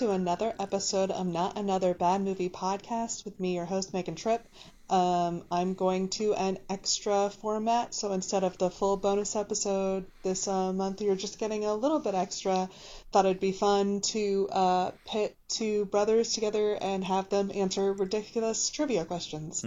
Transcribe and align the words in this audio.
Welcome 0.00 0.16
to 0.16 0.22
another 0.22 0.54
episode 0.60 1.10
of 1.10 1.26
Not 1.26 1.58
Another 1.58 1.92
Bad 1.92 2.20
Movie 2.20 2.48
podcast 2.48 3.24
with 3.24 3.40
me, 3.40 3.56
your 3.56 3.64
host, 3.64 3.92
Megan 3.92 4.14
Tripp. 4.14 4.46
Um, 4.88 5.42
I'm 5.50 5.74
going 5.74 6.08
to 6.10 6.34
an 6.34 6.58
extra 6.70 7.30
format, 7.30 7.94
so 7.94 8.12
instead 8.12 8.44
of 8.44 8.56
the 8.58 8.70
full 8.70 8.96
bonus 8.96 9.34
episode 9.34 10.06
this 10.22 10.46
uh, 10.46 10.72
month, 10.72 11.00
you're 11.00 11.16
just 11.16 11.40
getting 11.40 11.64
a 11.64 11.74
little 11.74 11.98
bit 11.98 12.14
extra. 12.14 12.68
Thought 13.10 13.26
it'd 13.26 13.40
be 13.40 13.50
fun 13.50 14.00
to 14.12 14.48
uh, 14.52 14.90
pit 15.04 15.36
two 15.48 15.86
brothers 15.86 16.32
together 16.32 16.78
and 16.80 17.02
have 17.02 17.28
them 17.28 17.50
answer 17.52 17.92
ridiculous 17.92 18.70
trivia 18.70 19.04
questions. 19.04 19.64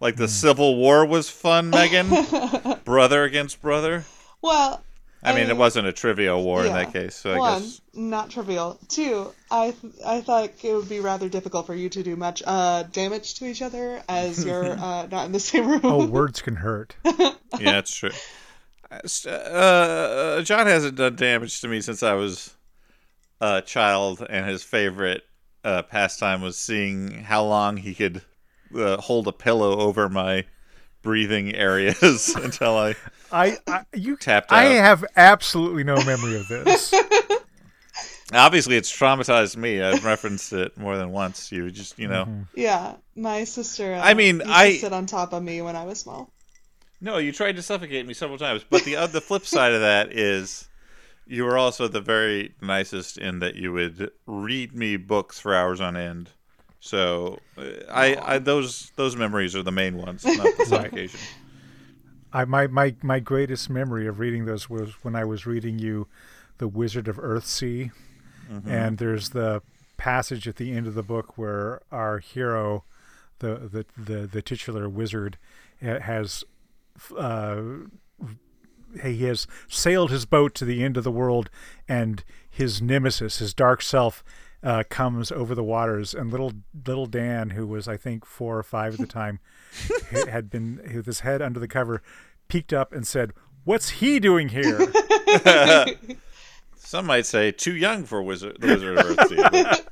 Like 0.00 0.16
the 0.16 0.28
Civil 0.28 0.76
War 0.76 1.06
was 1.06 1.28
fun, 1.28 1.70
Megan? 1.70 2.10
brother 2.84 3.22
against 3.22 3.62
brother? 3.62 4.06
Well, 4.42 4.82
I 5.26 5.34
mean, 5.34 5.48
it 5.50 5.56
wasn't 5.56 5.86
a 5.88 5.92
trivial 5.92 6.42
war 6.42 6.64
in 6.64 6.72
that 6.72 6.92
case, 6.92 7.14
so 7.16 7.32
I 7.32 7.38
One, 7.38 7.62
guess. 7.62 7.80
not 7.92 8.30
trivial. 8.30 8.78
Two, 8.88 9.32
I 9.50 9.72
th- 9.72 9.94
I 10.06 10.20
thought 10.20 10.50
it 10.62 10.74
would 10.74 10.88
be 10.88 11.00
rather 11.00 11.28
difficult 11.28 11.66
for 11.66 11.74
you 11.74 11.88
to 11.90 12.02
do 12.02 12.16
much 12.16 12.42
uh, 12.46 12.84
damage 12.84 13.34
to 13.34 13.46
each 13.46 13.60
other 13.62 14.02
as 14.08 14.44
you're 14.44 14.72
uh, 14.78 15.06
not 15.10 15.26
in 15.26 15.32
the 15.32 15.40
same 15.40 15.68
room. 15.68 15.80
Oh, 15.84 16.06
words 16.06 16.40
can 16.40 16.56
hurt. 16.56 16.94
Yeah, 17.58 17.78
it's 17.78 17.94
true. 17.94 18.10
Uh, 18.90 19.30
Uh, 19.30 20.42
John 20.42 20.66
hasn't 20.66 20.96
done 20.96 21.16
damage 21.16 21.60
to 21.62 21.68
me 21.68 21.80
since 21.80 22.02
I 22.02 22.14
was 22.14 22.54
a 23.40 23.62
child, 23.62 24.24
and 24.28 24.46
his 24.46 24.62
favorite 24.62 25.22
uh, 25.64 25.82
pastime 25.82 26.42
was 26.42 26.56
seeing 26.58 27.22
how 27.24 27.44
long 27.44 27.76
he 27.78 27.94
could 27.94 28.22
uh, 28.76 28.98
hold 28.98 29.26
a 29.28 29.32
pillow 29.32 29.78
over 29.78 30.08
my 30.08 30.44
breathing 31.02 31.54
areas 31.54 32.34
until 32.36 32.76
I. 32.76 32.94
I, 33.32 33.58
I 33.66 33.84
you 33.94 34.16
Tapped 34.16 34.52
I 34.52 34.66
out. 34.78 34.84
have 34.84 35.04
absolutely 35.16 35.84
no 35.84 35.96
memory 36.04 36.36
of 36.36 36.48
this. 36.48 36.94
Obviously, 38.32 38.76
it's 38.76 38.90
traumatized 38.90 39.56
me. 39.56 39.80
I've 39.80 40.04
referenced 40.04 40.52
it 40.52 40.76
more 40.76 40.96
than 40.96 41.12
once. 41.12 41.52
You 41.52 41.70
just, 41.70 41.96
you 41.98 42.08
know. 42.08 42.24
Mm-hmm. 42.24 42.42
Yeah, 42.56 42.94
my 43.14 43.44
sister. 43.44 43.94
Uh, 43.94 44.00
I 44.02 44.14
mean, 44.14 44.36
used 44.38 44.50
I- 44.50 44.76
sit 44.78 44.92
on 44.92 45.06
top 45.06 45.32
of 45.32 45.42
me 45.42 45.62
when 45.62 45.76
I 45.76 45.84
was 45.84 46.00
small. 46.00 46.32
No, 47.00 47.18
you 47.18 47.30
tried 47.30 47.56
to 47.56 47.62
suffocate 47.62 48.06
me 48.06 48.14
several 48.14 48.38
times. 48.38 48.64
But 48.68 48.82
the 48.84 48.96
uh, 48.96 49.06
the 49.06 49.20
flip 49.20 49.46
side 49.46 49.72
of 49.74 49.80
that 49.80 50.12
is 50.12 50.66
you 51.26 51.44
were 51.44 51.58
also 51.58 51.88
the 51.88 52.00
very 52.00 52.54
nicest 52.62 53.18
in 53.18 53.38
that 53.40 53.54
you 53.54 53.72
would 53.72 54.10
read 54.26 54.74
me 54.74 54.96
books 54.96 55.38
for 55.38 55.54
hours 55.54 55.80
on 55.80 55.96
end. 55.96 56.30
So 56.80 57.38
uh, 57.58 57.64
I, 57.90 58.16
I 58.34 58.38
those 58.38 58.90
those 58.96 59.14
memories 59.14 59.54
are 59.54 59.62
the 59.62 59.70
main 59.72 59.98
ones, 59.98 60.24
not 60.24 60.56
the 60.56 60.64
suffocation. 60.68 61.20
I 62.32 62.44
my, 62.44 62.66
my 62.66 62.94
my 63.02 63.20
greatest 63.20 63.70
memory 63.70 64.06
of 64.06 64.18
reading 64.18 64.44
those 64.44 64.68
was 64.68 64.92
when 65.02 65.14
I 65.14 65.24
was 65.24 65.46
reading 65.46 65.78
you 65.78 66.08
The 66.58 66.68
Wizard 66.68 67.08
of 67.08 67.16
Earthsea. 67.16 67.90
And 68.70 68.98
there's 68.98 69.30
the 69.30 69.62
passage 69.96 70.46
at 70.46 70.56
the 70.56 70.72
end 70.72 70.86
of 70.86 70.94
the 70.94 71.02
book 71.02 71.36
where 71.36 71.80
our 71.90 72.18
hero, 72.18 72.84
the 73.40 73.56
the 73.56 73.86
the, 73.96 74.26
the 74.26 74.42
titular 74.42 74.88
wizard, 74.88 75.36
has 75.80 76.44
uh, 77.16 77.62
he 79.02 79.24
has 79.24 79.46
sailed 79.68 80.10
his 80.10 80.26
boat 80.26 80.54
to 80.54 80.64
the 80.64 80.84
end 80.84 80.96
of 80.96 81.04
the 81.04 81.10
world, 81.10 81.50
and 81.88 82.22
his 82.48 82.80
nemesis, 82.80 83.38
his 83.38 83.52
dark 83.52 83.82
self, 83.82 84.22
uh, 84.62 84.84
comes 84.88 85.30
over 85.30 85.54
the 85.54 85.64
waters. 85.64 86.14
And 86.14 86.30
little 86.30 86.52
little 86.86 87.06
Dan, 87.06 87.50
who 87.50 87.66
was 87.66 87.88
I 87.88 87.96
think 87.96 88.24
four 88.24 88.58
or 88.58 88.62
five 88.62 88.94
at 88.94 89.00
the 89.00 89.06
time, 89.06 89.40
had 90.28 90.50
been 90.50 90.80
with 90.94 91.06
his 91.06 91.20
head 91.20 91.42
under 91.42 91.60
the 91.60 91.68
cover, 91.68 92.02
peeked 92.48 92.72
up 92.72 92.92
and 92.92 93.06
said, 93.06 93.32
"What's 93.64 93.90
he 93.90 94.20
doing 94.20 94.48
here?" 94.50 94.80
Some 96.76 97.06
might 97.06 97.26
say 97.26 97.50
too 97.50 97.74
young 97.74 98.04
for 98.04 98.22
Wizard 98.22 98.58
the 98.60 98.68
Wizard 98.68 98.98
of 98.98 99.06
Earthsea. 99.06 99.86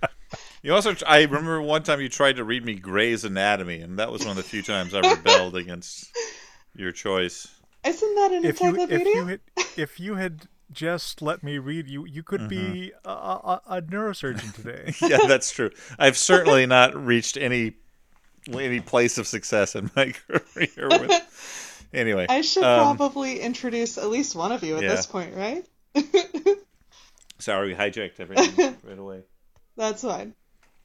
You 0.64 0.72
also, 0.72 0.94
I 1.06 1.24
remember 1.24 1.60
one 1.60 1.82
time 1.82 2.00
you 2.00 2.08
tried 2.08 2.36
to 2.36 2.44
read 2.44 2.64
me 2.64 2.74
Grey's 2.74 3.22
Anatomy, 3.22 3.82
and 3.82 3.98
that 3.98 4.10
was 4.10 4.22
one 4.22 4.30
of 4.30 4.36
the 4.38 4.42
few 4.42 4.62
times 4.62 4.94
I 4.94 5.00
rebelled 5.00 5.56
against 5.56 6.10
your 6.74 6.90
choice. 6.90 7.46
Isn't 7.84 8.14
that 8.14 8.32
an 8.32 8.44
if 8.46 8.60
you 8.62 8.80
if 8.80 9.04
you 9.04 9.26
had 9.26 9.40
if 9.76 10.00
you 10.00 10.14
had 10.14 10.48
just 10.74 11.22
let 11.22 11.42
me 11.42 11.58
read 11.58 11.88
you, 11.88 12.04
you 12.06 12.22
could 12.22 12.48
be 12.48 12.92
a, 13.04 13.08
a, 13.08 13.60
a 13.66 13.82
neurosurgeon 13.82 14.54
today. 14.54 14.92
yeah, 15.08 15.26
that's 15.26 15.50
true. 15.50 15.70
I've 15.98 16.16
certainly 16.18 16.66
not 16.66 16.94
reached 16.94 17.36
any 17.36 17.74
any 18.52 18.80
place 18.80 19.16
of 19.16 19.26
success 19.26 19.74
in 19.74 19.90
my 19.96 20.12
career. 20.28 20.88
With, 20.90 21.88
anyway, 21.94 22.26
I 22.28 22.42
should 22.42 22.64
um, 22.64 22.96
probably 22.96 23.40
introduce 23.40 23.96
at 23.96 24.08
least 24.08 24.36
one 24.36 24.52
of 24.52 24.62
you 24.62 24.76
at 24.76 24.82
yeah. 24.82 24.90
this 24.90 25.06
point, 25.06 25.34
right? 25.34 25.64
Sorry, 27.38 27.68
we 27.68 27.74
hijacked 27.74 28.20
everything 28.20 28.76
right 28.82 28.98
away. 28.98 29.22
That's 29.76 30.02
fine. 30.02 30.34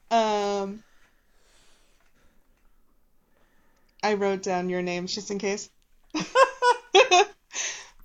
Um, 0.10 0.84
I 4.02 4.14
wrote 4.14 4.44
down 4.44 4.70
your 4.70 4.82
names 4.82 5.14
just 5.14 5.32
in 5.32 5.40
case. 5.40 5.70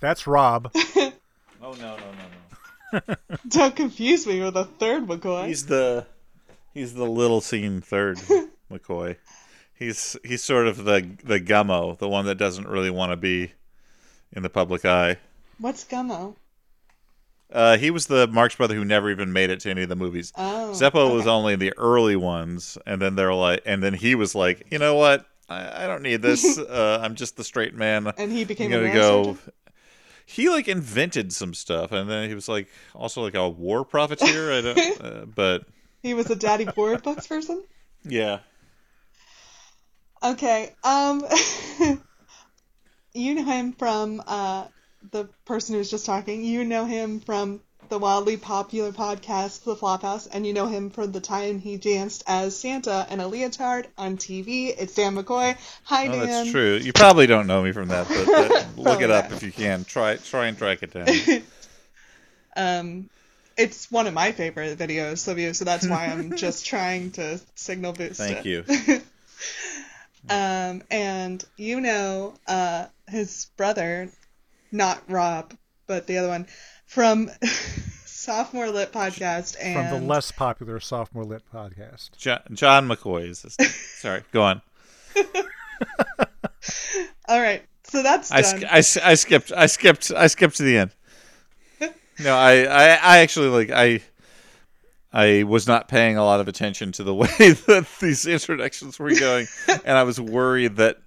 That's 0.00 0.26
Rob. 0.26 0.70
No, 1.80 1.96
no, 1.96 2.02
no, 2.92 3.00
no. 3.08 3.36
Don't 3.48 3.74
confuse 3.76 4.26
me 4.26 4.40
with 4.42 4.56
a 4.56 4.64
third 4.64 5.06
McCoy. 5.06 5.48
He's 5.48 5.66
the 5.66 6.06
he's 6.72 6.94
the 6.94 7.06
little 7.06 7.40
scene 7.40 7.80
third 7.80 8.18
McCoy. 8.70 9.16
He's 9.74 10.16
he's 10.24 10.44
sort 10.44 10.66
of 10.66 10.84
the 10.84 11.16
the 11.24 11.40
gummo, 11.40 11.98
the 11.98 12.08
one 12.08 12.26
that 12.26 12.36
doesn't 12.36 12.68
really 12.68 12.90
want 12.90 13.12
to 13.12 13.16
be 13.16 13.52
in 14.32 14.42
the 14.42 14.50
public 14.50 14.84
eye. 14.84 15.16
What's 15.58 15.84
Gummo? 15.84 16.36
Uh, 17.52 17.76
he 17.76 17.90
was 17.90 18.06
the 18.06 18.26
Marx 18.26 18.56
brother 18.56 18.74
who 18.74 18.84
never 18.84 19.10
even 19.10 19.32
made 19.32 19.50
it 19.50 19.60
to 19.60 19.70
any 19.70 19.82
of 19.82 19.88
the 19.88 19.94
movies. 19.96 20.32
Oh, 20.36 20.72
Zeppo 20.74 21.14
was 21.14 21.26
only 21.26 21.52
in 21.52 21.60
the 21.60 21.72
early 21.76 22.16
ones, 22.16 22.76
and 22.86 23.00
then 23.00 23.14
they're 23.14 23.34
like, 23.34 23.62
and 23.64 23.80
then 23.82 23.94
he 23.94 24.16
was 24.16 24.34
like, 24.34 24.66
you 24.72 24.78
know 24.78 24.96
what? 24.96 25.24
I, 25.48 25.84
I 25.84 25.86
don't 25.86 26.02
need 26.02 26.20
this. 26.22 26.58
uh, 26.58 27.00
I'm 27.02 27.14
just 27.14 27.36
the 27.36 27.44
straight 27.44 27.74
man. 27.74 28.12
And 28.18 28.32
he 28.32 28.40
I'm 28.42 28.46
became 28.48 28.70
gonna 28.70 28.92
go. 28.92 29.24
neurosurgeon? 29.24 29.38
He 30.26 30.48
like 30.48 30.68
invented 30.68 31.32
some 31.32 31.54
stuff, 31.54 31.92
and 31.92 32.08
then 32.08 32.28
he 32.28 32.34
was 32.34 32.48
like 32.48 32.68
also 32.94 33.22
like 33.22 33.34
a 33.34 33.48
war 33.48 33.84
profiteer. 33.84 34.52
I 34.52 34.60
don't, 34.60 35.00
uh, 35.04 35.24
but 35.26 35.66
He 36.02 36.14
was 36.14 36.30
a 36.30 36.36
Daddy 36.36 36.64
Board 36.64 37.02
Books 37.02 37.26
person? 37.26 37.62
yeah, 38.04 38.40
Okay. 40.24 40.74
Um, 40.82 41.22
you 43.12 43.34
know 43.34 43.44
him 43.44 43.72
from 43.72 44.22
uh, 44.26 44.66
the 45.12 45.28
person 45.44 45.74
who's 45.74 45.90
just 45.90 46.06
talking. 46.06 46.42
You 46.42 46.64
know 46.64 46.86
him 46.86 47.20
from 47.20 47.60
the 47.88 47.98
wildly 47.98 48.36
popular 48.36 48.92
podcast, 48.92 49.64
The 49.64 49.76
Flophouse, 49.76 50.28
and 50.30 50.46
you 50.46 50.52
know 50.52 50.66
him 50.66 50.90
from 50.90 51.12
the 51.12 51.20
time 51.20 51.58
he 51.58 51.76
danced 51.76 52.22
as 52.26 52.56
Santa 52.56 53.06
in 53.10 53.20
a 53.20 53.28
leotard 53.28 53.86
on 53.96 54.16
TV. 54.16 54.74
It's 54.76 54.94
Dan 54.94 55.16
McCoy. 55.16 55.56
Hi, 55.84 56.08
oh, 56.08 56.12
Dan. 56.12 56.26
that's 56.26 56.50
true. 56.50 56.76
You 56.76 56.92
probably 56.92 57.26
don't 57.26 57.46
know 57.46 57.62
me 57.62 57.72
from 57.72 57.88
that, 57.88 58.08
but 58.08 58.28
uh, 58.28 58.64
look 58.76 59.00
it 59.00 59.10
up 59.10 59.30
not. 59.30 59.36
if 59.36 59.42
you 59.42 59.52
can. 59.52 59.84
Try 59.84 60.16
try 60.16 60.46
and 60.46 60.58
track 60.58 60.82
it 60.82 60.92
down. 60.92 61.42
Um, 62.56 63.10
it's 63.56 63.90
one 63.90 64.06
of 64.06 64.14
my 64.14 64.30
favorite 64.30 64.78
videos 64.78 65.26
of 65.26 65.40
you, 65.40 65.54
so 65.54 65.64
that's 65.64 65.88
why 65.88 66.06
I'm 66.06 66.36
just 66.36 66.64
trying 66.64 67.10
to 67.12 67.40
signal 67.56 67.92
boost 67.92 68.18
Thank 68.18 68.46
it. 68.46 68.46
you. 68.46 69.00
Um, 70.30 70.82
and 70.90 71.44
you 71.56 71.80
know 71.80 72.34
uh, 72.46 72.86
his 73.08 73.48
brother, 73.56 74.08
not 74.72 75.02
Rob, 75.10 75.52
but 75.86 76.06
the 76.06 76.18
other 76.18 76.28
one, 76.28 76.46
from 76.94 77.28
Sophomore 78.06 78.70
Lit 78.70 78.92
Podcast 78.92 79.56
and 79.60 79.90
from 79.90 80.00
the 80.00 80.06
less 80.06 80.30
popular 80.30 80.78
sophomore 80.78 81.24
lit 81.24 81.42
podcast. 81.52 82.16
John, 82.16 82.40
John 82.52 82.88
McCoy 82.88 83.28
is 83.28 83.42
this. 83.42 83.56
Sorry, 84.00 84.22
go 84.32 84.42
on. 84.42 84.62
All 87.28 87.40
right, 87.40 87.64
so 87.82 88.02
that's 88.02 88.30
I, 88.30 88.42
done. 88.42 88.60
sk- 88.60 88.66
I, 88.72 88.78
s- 88.78 88.96
I 88.98 89.14
skipped 89.14 89.52
I 89.52 89.66
skipped 89.66 90.12
I 90.16 90.26
skipped 90.28 90.56
to 90.58 90.62
the 90.62 90.78
end. 90.78 90.90
No, 92.22 92.36
I, 92.36 92.62
I, 92.62 92.84
I 92.94 93.18
actually 93.18 93.48
like 93.48 93.70
I 93.70 94.00
I 95.12 95.42
was 95.42 95.66
not 95.66 95.88
paying 95.88 96.16
a 96.16 96.24
lot 96.24 96.38
of 96.40 96.46
attention 96.48 96.92
to 96.92 97.02
the 97.02 97.14
way 97.14 97.28
that 97.38 97.86
these 98.00 98.24
introductions 98.26 98.98
were 99.00 99.12
going, 99.14 99.46
and 99.68 99.98
I 99.98 100.04
was 100.04 100.20
worried 100.20 100.76
that 100.76 100.98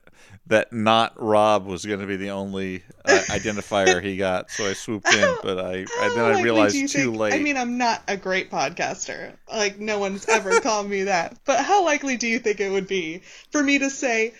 that 0.48 0.72
not 0.72 1.14
Rob 1.22 1.66
was 1.66 1.86
going 1.86 2.00
to 2.00 2.06
be 2.08 2.16
the 2.16 2.32
only 2.32 2.84
uh, 3.06 3.12
identifier 3.30 4.02
he 4.02 4.18
got. 4.18 4.50
So 4.50 4.66
I 4.66 4.74
swooped 4.74 5.14
in, 5.14 5.36
but 5.44 5.60
I, 5.60 5.86
I 6.00 6.14
then 6.16 6.26
I 6.26 6.42
realized 6.42 6.76
too 6.76 6.88
think- 6.88 7.18
late. 7.18 7.34
I 7.34 7.40
mean, 7.40 7.58
I'm 7.58 7.78
not 7.78 8.02
a 8.08 8.18
great 8.18 8.50
podcaster. 8.50 9.34
Like, 9.52 9.80
no 9.80 10.00
one's 10.00 10.28
ever 10.28 10.60
called 10.62 10.90
me 10.90 11.04
that. 11.04 11.38
But 11.46 11.64
how 11.64 11.86
likely 11.86 12.18
do 12.18 12.28
you 12.28 12.40
think 12.40 12.60
it 12.60 12.72
would 12.72 12.88
be 12.88 13.22
for 13.52 13.62
me 13.62 13.80
to 13.80 13.90
say, 13.90 14.34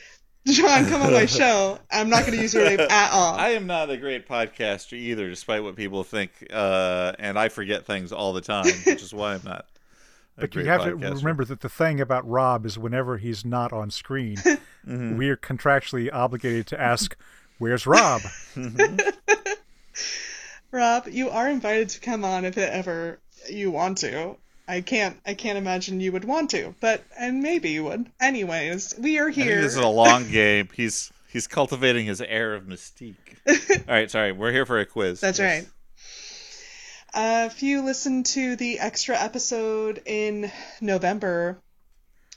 John, 0.46 0.88
come 0.88 1.02
on 1.02 1.12
my 1.12 1.26
show? 1.28 1.78
I'm 1.92 2.10
not 2.10 2.22
going 2.22 2.34
to 2.38 2.42
use 2.42 2.54
your 2.54 2.64
name 2.66 2.80
at 2.80 3.12
all. 3.12 3.36
I 3.36 3.50
am 3.50 3.68
not 3.68 3.90
a 3.90 3.98
great 3.98 4.28
podcaster 4.28 4.94
either, 4.94 5.30
despite 5.30 5.62
what 5.64 5.76
people 5.76 6.04
think, 6.04 6.32
uh, 6.54 7.14
and 7.20 7.38
I 7.38 7.50
forget 7.50 7.86
things 7.86 8.14
all 8.14 8.32
the 8.34 8.42
time, 8.42 8.66
which 8.86 9.02
is 9.02 9.14
why 9.14 9.34
I'm 9.34 9.42
not. 9.44 9.66
A 10.38 10.42
But 10.42 10.56
you 10.56 10.62
great 10.64 10.68
have 10.72 10.84
to 10.86 10.96
remember 10.96 11.44
that 11.46 11.62
the 11.62 11.70
thing 11.70 12.00
about 12.00 12.28
Rob 12.30 12.66
is 12.66 12.78
whenever 12.78 13.18
he's 13.18 13.44
not 13.44 13.74
on 13.74 13.90
screen, 13.92 14.38
Mm-hmm. 14.88 15.18
we 15.18 15.30
are 15.30 15.36
contractually 15.36 16.10
obligated 16.14 16.66
to 16.68 16.80
ask, 16.80 17.18
"Where's 17.58 17.86
Rob?" 17.86 18.22
Rob, 20.72 21.08
you 21.08 21.30
are 21.30 21.50
invited 21.50 21.90
to 21.90 22.00
come 22.00 22.24
on 22.26 22.46
if 22.46 22.58
it 22.58 22.70
ever 22.72 23.20
you 23.50 23.72
want 23.72 23.98
to. 24.00 24.38
I 24.68 24.82
can't 24.82 25.18
I 25.26 25.34
can't 25.34 25.58
imagine 25.58 26.00
you 26.02 26.12
would 26.12 26.26
want 26.26 26.50
to, 26.52 26.76
but 26.82 27.04
and 27.18 27.42
maybe 27.42 27.70
you 27.72 27.86
would. 27.86 28.10
Anyways, 28.20 28.96
we 29.00 29.18
are 29.20 29.30
here. 29.30 29.62
this 29.62 29.74
is 29.74 29.78
a 29.78 29.88
long 29.88 30.30
game. 30.30 30.70
He's 30.74 31.12
he's 31.30 31.48
cultivating 31.48 32.06
his 32.06 32.22
air 32.22 32.54
of 32.54 32.64
mystique. 32.66 33.16
All 33.50 33.94
right, 33.94 34.12
sorry. 34.12 34.34
We're 34.34 34.52
here 34.52 34.66
for 34.66 34.80
a 34.80 34.86
quiz. 34.86 35.22
That's 35.22 35.40
Yes. 35.40 35.64
right. 35.64 35.72
Uh, 37.18 37.50
if 37.52 37.64
you 37.64 37.82
listened 37.82 38.28
to 38.28 38.56
the 38.58 38.78
extra 38.78 39.18
episode 39.18 40.04
in 40.06 40.52
November, 40.82 41.58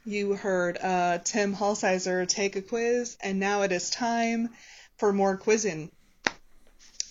you 0.06 0.32
heard 0.32 0.78
uh, 0.80 1.18
Tim 1.22 1.54
Halsizer 1.54 2.26
take 2.26 2.56
a 2.56 2.62
quiz, 2.62 3.18
and 3.22 3.38
now 3.38 3.60
it 3.60 3.72
is 3.72 3.90
time 3.90 4.48
for 4.96 5.12
more 5.12 5.36
quizzing. 5.36 5.90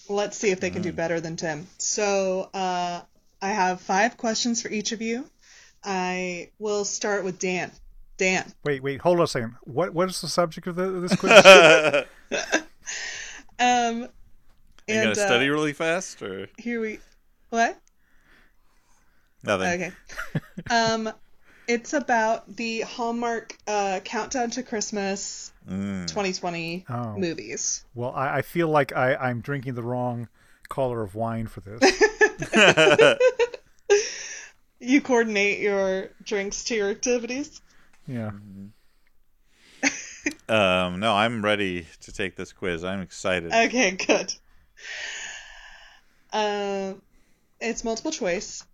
Let's 0.10 0.36
see 0.36 0.50
if 0.50 0.60
they 0.60 0.72
can 0.72 0.82
do 0.82 0.92
better 0.92 1.20
than 1.20 1.36
Tim. 1.36 1.68
So 1.78 2.50
uh, 2.56 3.02
I 3.40 3.48
have 3.50 3.82
five 3.82 4.18
questions 4.18 4.64
for 4.64 4.70
each 4.70 4.92
of 4.92 5.04
you. 5.04 5.30
I 5.84 6.50
will 6.58 6.86
start 6.86 7.24
with 7.24 7.38
Dan. 7.38 7.72
Dan. 8.18 8.52
Wait, 8.64 8.82
wait, 8.82 9.00
hold 9.00 9.20
on 9.20 9.26
a 9.26 9.28
second. 9.28 9.58
What 9.62 9.94
what 9.94 10.10
is 10.10 10.22
the 10.22 10.28
subject 10.28 10.66
of, 10.66 10.76
the, 10.76 10.88
this 10.88 11.16
quiz? 11.20 11.32
Are 11.46 12.06
Um, 13.60 14.02
you 14.02 14.08
and 14.88 15.04
gonna 15.04 15.16
study 15.16 15.48
uh, 15.48 15.54
really 15.54 15.74
fast 15.74 16.24
or 16.24 16.50
here 16.58 16.82
we. 16.82 17.00
What? 17.50 17.78
nothing? 19.44 19.68
Okay. 19.68 19.92
um, 20.70 21.10
it's 21.68 21.94
about 21.94 22.56
the 22.56 22.82
Hallmark 22.82 23.56
uh, 23.68 24.00
Countdown 24.04 24.50
to 24.52 24.64
Christmas 24.64 25.52
Mm. 25.70 26.08
2020 26.08 26.86
Oh. 26.90 27.16
movies. 27.18 27.84
well, 27.94 28.12
I, 28.16 28.38
I 28.38 28.42
feel 28.42 28.70
like 28.70 28.96
I, 28.96 29.14
I'm 29.16 29.42
drinking 29.42 29.76
the 29.76 29.84
wrong 29.84 30.28
color 30.68 31.04
of 31.04 31.14
wine 31.16 31.46
for 31.48 31.62
this. 31.62 33.18
You 34.82 35.02
coordinate 35.02 35.60
your 35.60 36.12
drinks 36.24 36.64
to 36.66 36.76
your 36.76 36.90
activities. 36.90 37.60
Yeah. 38.08 38.32
Um, 40.48 41.00
no, 41.02 41.14
I'm 41.14 41.44
ready 41.44 41.86
to 42.02 42.12
take 42.14 42.36
this 42.38 42.54
quiz. 42.54 42.84
I'm 42.86 43.02
excited. 43.02 43.52
Okay, 43.54 43.92
good. 43.92 44.34
Uh, 46.32 46.94
it's 47.60 47.84
multiple 47.84 48.12
choice, 48.12 48.66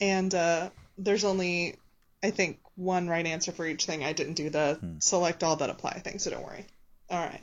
and 0.00 0.34
uh, 0.34 0.70
there's 0.96 1.24
only, 1.24 1.76
I 2.22 2.30
think, 2.30 2.60
one 2.76 3.08
right 3.08 3.26
answer 3.26 3.52
for 3.52 3.66
each 3.66 3.86
thing. 3.86 4.04
I 4.04 4.12
didn't 4.12 4.34
do 4.34 4.50
the 4.50 4.78
select 5.00 5.42
all 5.42 5.56
that 5.56 5.70
apply 5.70 5.98
thing, 6.00 6.18
so 6.18 6.30
don't 6.30 6.44
worry. 6.44 6.66
All 7.10 7.18
right. 7.18 7.42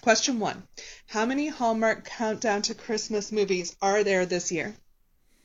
Question 0.00 0.38
one 0.38 0.62
How 1.06 1.24
many 1.24 1.48
Hallmark 1.48 2.04
Countdown 2.04 2.62
to 2.62 2.74
Christmas 2.74 3.32
movies 3.32 3.74
are 3.80 4.04
there 4.04 4.26
this 4.26 4.52
year? 4.52 4.74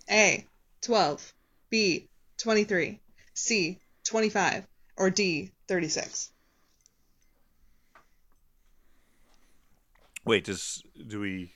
A. 0.10 0.46
12, 0.82 1.34
B. 1.70 2.10
23, 2.38 3.00
C. 3.34 3.80
25, 4.06 4.66
or 4.98 5.10
D. 5.10 5.52
36? 5.68 6.32
Wait, 10.26 10.44
does 10.44 10.84
do 11.08 11.20
we 11.20 11.54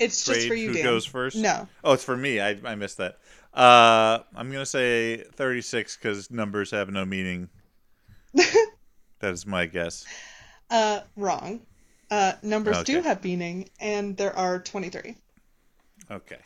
It's 0.00 0.24
just 0.24 0.48
for 0.48 0.54
you, 0.54 0.68
who 0.68 0.74
Dan. 0.74 0.84
goes 0.84 1.04
first? 1.06 1.36
No. 1.36 1.68
Oh, 1.84 1.92
it's 1.92 2.02
for 2.04 2.16
me. 2.16 2.40
I 2.40 2.58
I 2.64 2.74
missed 2.74 2.96
that. 2.96 3.18
Uh, 3.54 4.20
I'm 4.34 4.50
gonna 4.50 4.64
say 4.66 5.18
36 5.34 5.96
because 5.96 6.30
numbers 6.30 6.70
have 6.72 6.90
no 6.90 7.04
meaning. 7.04 7.48
that 8.34 9.32
is 9.32 9.46
my 9.46 9.66
guess. 9.66 10.04
Uh, 10.70 11.00
wrong. 11.16 11.60
Uh, 12.10 12.32
numbers 12.42 12.82
do 12.84 13.00
have 13.02 13.22
meaning, 13.22 13.68
and 13.80 14.16
there 14.16 14.36
are 14.36 14.58
23. 14.60 15.16
Okay. 16.10 16.38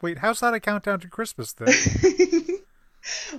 Wait, 0.00 0.18
how's 0.18 0.40
that 0.40 0.54
a 0.54 0.58
countdown 0.60 0.98
to 1.00 1.08
Christmas 1.08 1.52
then? 1.52 1.68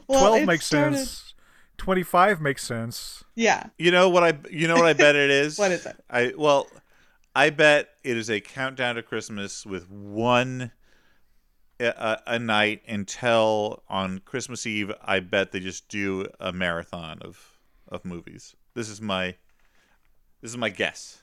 Well, 0.08 0.32
12 0.32 0.46
makes 0.46 0.66
started- 0.66 0.98
sense. 0.98 1.34
25 1.78 2.42
makes 2.42 2.64
sense. 2.64 3.24
Yeah. 3.36 3.68
You 3.78 3.92
know 3.92 4.10
what 4.10 4.24
I 4.24 4.34
you 4.52 4.68
know 4.68 4.76
what 4.76 4.86
I 4.86 4.94
bet 4.94 5.16
it 5.16 5.30
is? 5.44 5.58
What 5.58 5.72
is 5.72 5.86
it? 5.86 5.96
I 6.10 6.34
well, 6.38 6.68
I 7.36 7.50
bet 7.50 7.90
it 8.04 8.18
is 8.18 8.30
a 8.30 8.40
countdown 8.40 8.96
to 8.96 9.04
Christmas 9.04 9.66
with 9.66 9.90
one 9.90 10.72
a, 11.80 12.20
a 12.28 12.40
night 12.40 12.84
until 12.88 13.84
on 13.90 14.20
Christmas 14.20 14.66
Eve. 14.66 14.92
I 15.02 15.20
bet 15.20 15.52
they 15.52 15.60
just 15.60 15.88
do 15.90 16.28
a 16.40 16.54
marathon 16.54 17.20
of 17.22 17.40
of 17.88 18.06
movies. 18.06 18.56
This 18.74 18.90
is 18.90 19.02
my 19.02 19.36
this 20.42 20.52
is 20.52 20.58
my 20.58 20.70
guess. 20.70 21.22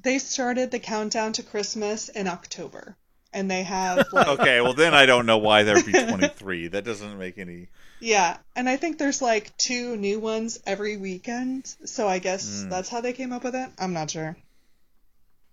They 0.00 0.18
started 0.18 0.70
the 0.70 0.78
countdown 0.78 1.32
to 1.34 1.42
Christmas 1.42 2.08
in 2.08 2.28
October, 2.28 2.96
and 3.32 3.50
they 3.50 3.64
have 3.64 4.06
like 4.12 4.28
Okay, 4.40 4.60
well 4.60 4.74
then 4.74 4.94
I 4.94 5.06
don't 5.06 5.26
know 5.26 5.38
why 5.38 5.64
there'd 5.64 5.84
be 5.84 5.92
23. 5.92 6.68
That 6.68 6.84
doesn't 6.84 7.18
make 7.18 7.38
any 7.38 7.68
yeah, 8.00 8.38
and 8.56 8.68
I 8.68 8.76
think 8.76 8.98
there's 8.98 9.22
like 9.22 9.56
two 9.56 9.96
new 9.96 10.18
ones 10.18 10.58
every 10.66 10.96
weekend. 10.96 11.66
So 11.84 12.08
I 12.08 12.18
guess 12.18 12.62
hmm. 12.62 12.68
that's 12.68 12.88
how 12.88 13.00
they 13.00 13.12
came 13.12 13.32
up 13.32 13.44
with 13.44 13.54
it. 13.54 13.70
I'm 13.78 13.92
not 13.92 14.10
sure. 14.10 14.36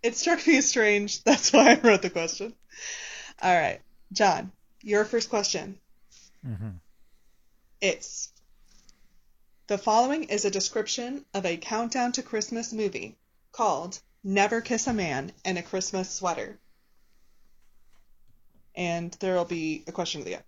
It 0.02 0.16
struck 0.16 0.46
me 0.48 0.58
as 0.58 0.68
strange. 0.68 1.24
That's 1.24 1.52
why 1.52 1.72
I 1.72 1.80
wrote 1.80 2.02
the 2.02 2.10
question. 2.10 2.54
All 3.42 3.54
right, 3.54 3.82
John, 4.12 4.52
your 4.82 5.06
first 5.06 5.30
question. 5.30 5.78
Mm-hmm. 6.46 6.70
It's 7.82 8.32
the 9.68 9.78
following 9.78 10.26
is 10.26 10.46
a 10.46 10.52
description 10.52 11.26
of 11.34 11.46
a 11.46 11.58
countdown 11.58 12.12
to 12.14 12.24
Christmas 12.24 12.74
movie 12.74 13.18
called 13.52 14.00
Never 14.24 14.62
Kiss 14.62 14.88
a 14.88 14.94
Man 14.94 15.32
in 15.46 15.58
a 15.58 15.64
Christmas 15.64 16.10
Sweater. 16.10 16.58
And 18.76 19.12
there 19.20 19.36
will 19.36 19.46
be 19.46 19.84
a 19.88 19.92
question 19.92 20.22
at 20.22 20.26
the 20.26 20.36
end. 20.36 20.44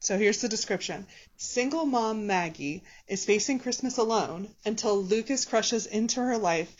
So 0.00 0.18
here's 0.18 0.40
the 0.40 0.48
description. 0.48 1.06
Single 1.36 1.86
mom 1.86 2.26
Maggie 2.26 2.82
is 3.08 3.24
facing 3.24 3.58
Christmas 3.58 3.96
alone 3.96 4.54
until 4.64 5.02
Lucas 5.02 5.44
crushes 5.44 5.86
into 5.86 6.20
her 6.20 6.36
life 6.36 6.74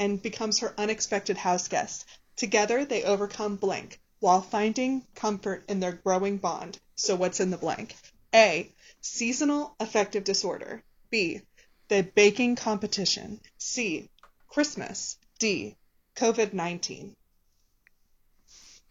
and 0.00 0.22
becomes 0.22 0.58
her 0.58 0.74
unexpected 0.78 1.36
house 1.36 1.68
guest. 1.68 2.06
Together 2.34 2.84
they 2.86 3.04
overcome 3.04 3.56
blank 3.56 4.00
while 4.18 4.40
finding 4.40 5.06
comfort 5.14 5.62
in 5.68 5.78
their 5.78 5.92
growing 5.92 6.38
bond. 6.38 6.80
So 6.96 7.14
what's 7.14 7.38
in 7.38 7.50
the 7.50 7.58
blank? 7.58 7.94
A. 8.34 8.72
Seasonal 9.02 9.76
affective 9.78 10.24
disorder. 10.24 10.82
B. 11.10 11.42
The 11.88 12.02
baking 12.02 12.56
competition. 12.56 13.40
C. 13.58 14.08
Christmas. 14.48 15.18
D. 15.38 15.76
COVID 16.16 16.54
19. 16.54 17.14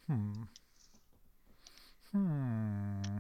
Hmm. 0.08 0.44
Hmm. 2.12 3.18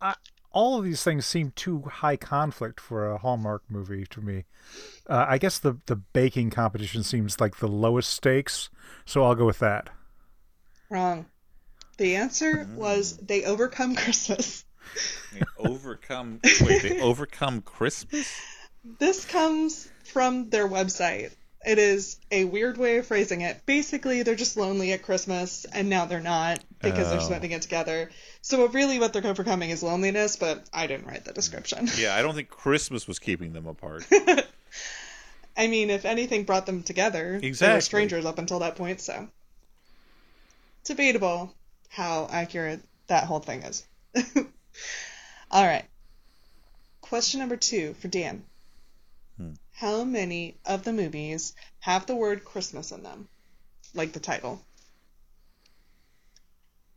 Uh, 0.00 0.14
All 0.58 0.76
of 0.76 0.84
these 0.84 1.04
things 1.04 1.24
seem 1.24 1.52
too 1.52 1.82
high 1.82 2.16
conflict 2.16 2.80
for 2.80 3.12
a 3.12 3.16
Hallmark 3.16 3.62
movie 3.68 4.04
to 4.06 4.20
me. 4.20 4.42
Uh, 5.08 5.24
I 5.28 5.38
guess 5.38 5.60
the, 5.60 5.78
the 5.86 5.94
baking 5.94 6.50
competition 6.50 7.04
seems 7.04 7.40
like 7.40 7.58
the 7.58 7.68
lowest 7.68 8.10
stakes, 8.12 8.68
so 9.04 9.22
I'll 9.22 9.36
go 9.36 9.46
with 9.46 9.60
that. 9.60 9.88
Wrong. 10.90 11.26
The 11.98 12.16
answer 12.16 12.68
was 12.74 13.18
they 13.18 13.44
overcome 13.44 13.94
Christmas. 14.04 14.64
they 15.32 15.42
overcome 15.58 16.40
wait, 16.62 16.82
they 16.82 17.00
overcome 17.02 17.60
Christmas? 17.60 18.28
This 18.98 19.24
comes 19.26 19.88
from 20.02 20.50
their 20.50 20.66
website. 20.66 21.36
It 21.66 21.78
is 21.78 22.18
a 22.30 22.44
weird 22.44 22.78
way 22.78 22.98
of 22.98 23.06
phrasing 23.06 23.40
it. 23.40 23.60
Basically, 23.66 24.22
they're 24.22 24.36
just 24.36 24.56
lonely 24.56 24.92
at 24.92 25.02
Christmas, 25.02 25.64
and 25.64 25.88
now 25.90 26.04
they're 26.04 26.20
not 26.20 26.60
because 26.80 27.10
they're 27.10 27.18
Oh. 27.20 27.24
spending 27.24 27.50
it 27.50 27.62
together. 27.62 28.10
So, 28.42 28.64
really, 28.68 28.98
what 29.00 29.12
they're 29.12 29.26
overcoming 29.26 29.70
is 29.70 29.82
loneliness, 29.82 30.36
but 30.36 30.64
I 30.72 30.86
didn't 30.86 31.06
write 31.06 31.24
the 31.24 31.32
description. 31.32 31.88
Yeah, 31.98 32.14
I 32.14 32.22
don't 32.22 32.34
think 32.36 32.48
Christmas 32.48 33.08
was 33.08 33.18
keeping 33.18 33.52
them 33.52 33.66
apart. 33.66 34.06
I 35.56 35.66
mean, 35.66 35.90
if 35.90 36.04
anything 36.04 36.44
brought 36.44 36.66
them 36.66 36.84
together, 36.84 37.40
they 37.40 37.48
Exactly. 37.48 37.76
were 37.76 37.80
strangers 37.80 38.24
up 38.24 38.38
until 38.38 38.60
that 38.60 38.76
point, 38.76 39.00
so. 39.00 39.28
Debatable 40.84 41.52
how 41.88 42.28
accurate 42.30 42.80
that 43.08 43.24
whole 43.24 43.40
thing 43.40 43.62
is. 43.62 43.84
All 45.50 45.64
right. 45.66 45.84
Question 47.00 47.40
number 47.40 47.56
two 47.56 47.94
for 47.94 48.08
Dan. 48.08 48.44
How 49.78 50.02
many 50.02 50.56
of 50.64 50.82
the 50.82 50.92
movies 50.92 51.54
have 51.78 52.06
the 52.06 52.16
word 52.16 52.44
Christmas 52.44 52.90
in 52.90 53.04
them? 53.04 53.28
Like 53.94 54.12
the 54.12 54.18
title. 54.18 54.60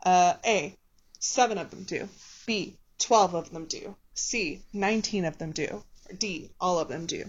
Uh, 0.04 0.34
A. 0.44 0.76
Seven 1.20 1.58
of 1.58 1.70
them 1.70 1.84
do. 1.84 2.08
B. 2.44 2.76
Twelve 2.98 3.36
of 3.36 3.52
them 3.52 3.66
do. 3.66 3.94
C. 4.14 4.62
Nineteen 4.72 5.24
of 5.24 5.38
them 5.38 5.52
do. 5.52 5.84
Or 6.10 6.14
D. 6.16 6.50
All 6.60 6.80
of 6.80 6.88
them 6.88 7.06
do. 7.06 7.24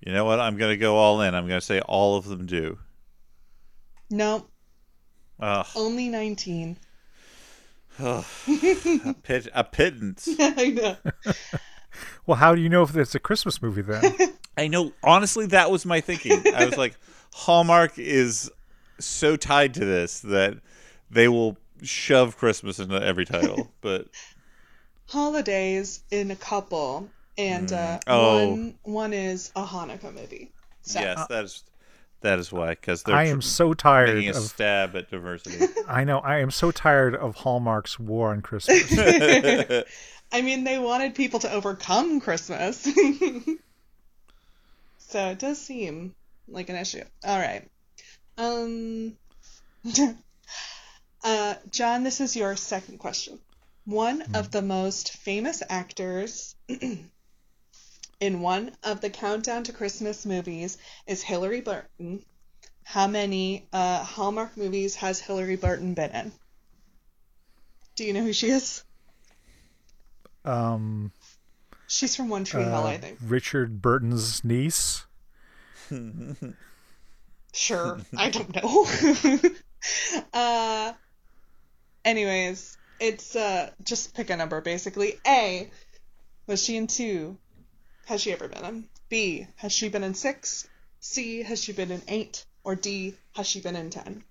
You 0.00 0.14
know 0.14 0.24
what? 0.24 0.40
I'm 0.40 0.56
going 0.56 0.72
to 0.72 0.78
go 0.78 0.96
all 0.96 1.20
in. 1.20 1.34
I'm 1.34 1.46
going 1.46 1.60
to 1.60 1.66
say 1.66 1.80
all 1.80 2.16
of 2.16 2.24
them 2.24 2.46
do. 2.46 2.78
No, 4.08 4.46
Ugh, 5.38 5.66
only 5.76 6.08
19. 6.08 6.78
a, 7.98 8.24
pit, 9.22 9.48
a 9.52 9.64
pittance. 9.64 10.28
I 10.40 10.66
know. 10.68 10.96
Well, 12.26 12.36
how 12.38 12.54
do 12.54 12.60
you 12.62 12.68
know 12.68 12.82
if 12.82 12.96
it's 12.96 13.14
a 13.14 13.18
Christmas 13.18 13.60
movie 13.60 13.82
then? 13.82 14.14
I 14.56 14.68
know. 14.68 14.92
Honestly, 15.02 15.46
that 15.46 15.70
was 15.70 15.84
my 15.84 16.00
thinking. 16.00 16.42
I 16.54 16.64
was 16.64 16.76
like, 16.76 16.96
Hallmark 17.34 17.98
is 17.98 18.50
so 18.98 19.36
tied 19.36 19.74
to 19.74 19.84
this 19.84 20.20
that 20.20 20.54
they 21.10 21.28
will 21.28 21.58
shove 21.82 22.36
Christmas 22.36 22.78
into 22.78 22.94
every 23.02 23.24
title. 23.24 23.70
But 23.80 24.06
holidays 25.08 26.02
in 26.10 26.30
a 26.30 26.36
couple, 26.36 27.08
and 27.36 27.72
uh, 27.72 28.00
Oh. 28.06 28.50
one 28.50 28.78
one 28.82 29.12
is 29.12 29.50
a 29.56 29.64
Hanukkah 29.64 30.14
movie. 30.14 30.52
So, 30.82 31.00
yes, 31.00 31.26
that 31.28 31.44
is 31.44 31.62
that 32.24 32.38
is 32.38 32.52
why 32.52 32.70
because 32.70 33.02
they're 33.04 33.14
I 33.14 33.24
am 33.26 33.40
tr- 33.40 33.46
so 33.46 33.74
tired 33.74 34.14
making 34.16 34.34
a 34.34 34.38
of. 34.38 34.42
stab 34.42 34.96
at 34.96 35.10
diversity. 35.10 35.66
I 35.88 36.04
know. 36.04 36.18
I 36.18 36.38
am 36.40 36.50
so 36.50 36.70
tired 36.70 37.14
of 37.14 37.36
Hallmark's 37.36 37.98
war 37.98 38.30
on 38.32 38.40
Christmas. 38.42 38.92
I 40.32 40.42
mean, 40.42 40.64
they 40.64 40.78
wanted 40.78 41.14
people 41.14 41.38
to 41.40 41.52
overcome 41.52 42.20
Christmas. 42.20 42.82
so 44.98 45.28
it 45.28 45.38
does 45.38 45.60
seem 45.60 46.14
like 46.48 46.68
an 46.70 46.76
issue. 46.76 47.04
All 47.24 47.38
right. 47.38 47.68
Um, 48.36 49.16
uh, 51.22 51.54
John, 51.70 52.02
this 52.02 52.20
is 52.20 52.34
your 52.34 52.56
second 52.56 52.98
question. 52.98 53.38
One 53.84 54.22
of 54.34 54.50
the 54.50 54.62
most 54.62 55.12
famous 55.12 55.62
actors 55.68 56.56
in 58.24 58.40
one 58.40 58.72
of 58.82 59.00
the 59.00 59.10
Countdown 59.10 59.64
to 59.64 59.72
Christmas 59.72 60.24
movies 60.24 60.78
is 61.06 61.22
Hilarie 61.22 61.64
Burton. 61.64 62.24
How 62.82 63.06
many 63.06 63.68
uh, 63.72 64.02
Hallmark 64.02 64.56
movies 64.56 64.94
has 64.96 65.20
Hilarie 65.20 65.60
Burton 65.60 65.94
been 65.94 66.10
in? 66.10 66.32
Do 67.96 68.04
you 68.04 68.12
know 68.12 68.22
who 68.22 68.32
she 68.32 68.48
is? 68.48 68.82
um, 70.44 71.12
She's 71.86 72.16
from 72.16 72.28
One 72.28 72.44
Tree 72.44 72.62
Hill, 72.62 72.74
uh, 72.74 72.84
I 72.84 72.98
think. 72.98 73.18
Richard 73.22 73.80
Burton's 73.80 74.44
niece. 74.44 75.06
Sure, 77.56 78.00
I 78.16 78.30
don't 78.30 78.52
know. 78.52 78.84
uh, 80.32 80.92
anyways, 82.04 82.76
it's 82.98 83.36
uh, 83.36 83.70
just 83.84 84.12
pick 84.12 84.30
a 84.30 84.36
number 84.36 84.60
basically. 84.60 85.20
A, 85.24 85.70
was 86.48 86.64
she 86.64 86.76
in 86.76 86.88
two? 86.88 87.38
Has 88.06 88.20
she 88.20 88.32
ever 88.32 88.48
been 88.48 88.64
in? 88.64 88.88
B, 89.08 89.46
has 89.56 89.72
she 89.72 89.88
been 89.88 90.04
in 90.04 90.14
six? 90.14 90.68
C, 91.00 91.42
has 91.42 91.62
she 91.62 91.72
been 91.72 91.90
in 91.90 92.02
eight? 92.08 92.44
Or 92.64 92.74
D, 92.74 93.14
has 93.34 93.46
she 93.46 93.60
been 93.60 93.76
in 93.76 93.90
ten? 93.90 94.24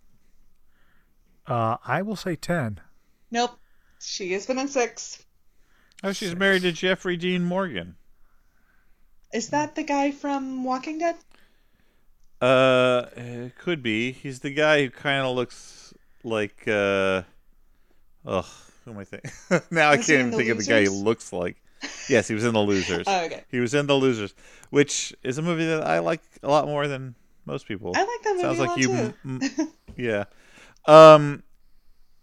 Uh, 1.46 1.77
I 1.86 2.01
will 2.01 2.15
say 2.15 2.36
ten. 2.36 2.80
Nope, 3.32 3.58
she 4.00 4.32
has 4.34 4.46
been 4.46 4.60
in 4.60 4.68
six. 4.68 5.24
oh, 6.03 6.12
she's 6.13 6.36
married 6.36 6.62
to 6.63 6.72
Jeffrey 6.72 7.18
Dean 7.18 7.44
Morgan. 7.44 7.96
Is 9.34 9.50
that 9.50 9.75
the 9.75 9.84
guy 9.84 10.12
from 10.12 10.63
Walking 10.63 11.00
Dead? 11.00 11.15
Uh, 12.42 13.06
it 13.15 13.58
could 13.58 13.82
be. 13.82 14.12
He's 14.12 14.39
the 14.42 14.53
guy 14.53 14.84
who 14.84 14.89
kind 14.89 15.25
of 15.25 15.36
looks 15.36 15.94
like 16.24 16.68
uh, 16.68 17.24
ugh, 18.25 18.46
who 18.86 18.92
am 18.92 18.98
I 18.98 19.03
thinking? 19.06 19.32
now 19.72 19.89
I 19.92 19.96
Was 19.98 20.06
can't 20.06 20.20
even 20.20 20.32
The 20.32 20.38
think 20.38 20.50
of 20.50 20.58
the 20.58 20.65
guy 20.65 20.82
he 20.82 20.89
looks 20.89 21.32
like. 21.32 21.58
Yes, 22.10 22.28
he 22.28 22.34
was 22.34 22.44
in 22.44 22.54
The 22.54 22.60
Losers. 22.62 23.06
Oh, 23.08 23.25
okay. 23.25 23.44
He 23.50 23.60
was 23.60 23.74
in 23.74 23.88
The 23.88 23.96
Losers, 23.96 24.34
which 24.70 25.13
is 25.24 25.38
a 25.38 25.42
movie 25.42 25.66
that 25.66 25.86
I 25.86 26.00
like 26.00 26.22
a 26.42 26.50
lot 26.50 26.66
more 26.66 26.88
than 26.88 27.16
most 27.46 27.68
people. 27.68 27.94
I 27.96 28.00
like 28.04 28.22
that 28.24 28.30
movie 28.36 28.42
Sounds 28.42 28.58
a 28.60 28.62
like 28.62 28.70
lot 28.70 28.80
you. 28.80 28.88
too. 28.88 29.13
m- 29.25 29.40
m- 29.60 29.72
yeah. 29.98 30.24
Um, 30.86 31.44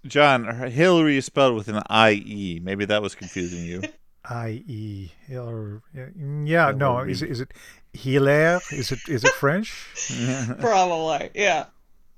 John, 0.07 0.45
her- 0.45 0.69
Hilarie 0.71 1.17
is 1.17 1.27
spelled 1.27 1.55
with 1.55 1.69
an 1.69 1.83
I 1.89 2.13
E. 2.13 2.61
Maybe 2.63 2.85
that 2.87 3.03
was 3.03 3.15
confusing 3.15 3.65
you. 3.65 3.83
I 4.25 4.63
E. 4.67 5.13
Hillary. 5.27 5.81
Yeah. 5.95 6.73
No. 6.73 6.97
Hillary. 6.99 7.13
Is 7.13 7.23
it? 7.23 7.31
Is 7.31 7.41
it 7.41 7.53
Hilaire? 7.93 8.61
Is 8.71 8.93
it? 8.93 9.01
Is 9.09 9.25
it 9.25 9.31
French? 9.33 9.87
Probably, 10.61 11.31
yeah. 11.35 11.67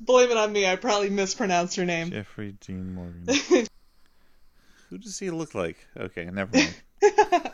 Blame 0.00 0.30
it 0.32 0.36
on 0.36 0.52
me. 0.52 0.66
I 0.66 0.74
probably 0.76 1.10
mispronounced 1.10 1.76
her 1.76 1.84
name. 1.84 2.10
Jeffrey 2.10 2.56
Dean 2.60 2.92
Morgan. 2.94 3.24
Who 4.90 4.98
does 4.98 5.18
he 5.18 5.30
look 5.30 5.54
like? 5.54 5.76
Okay, 5.96 6.24
never 6.24 6.56
mind. 6.56 6.74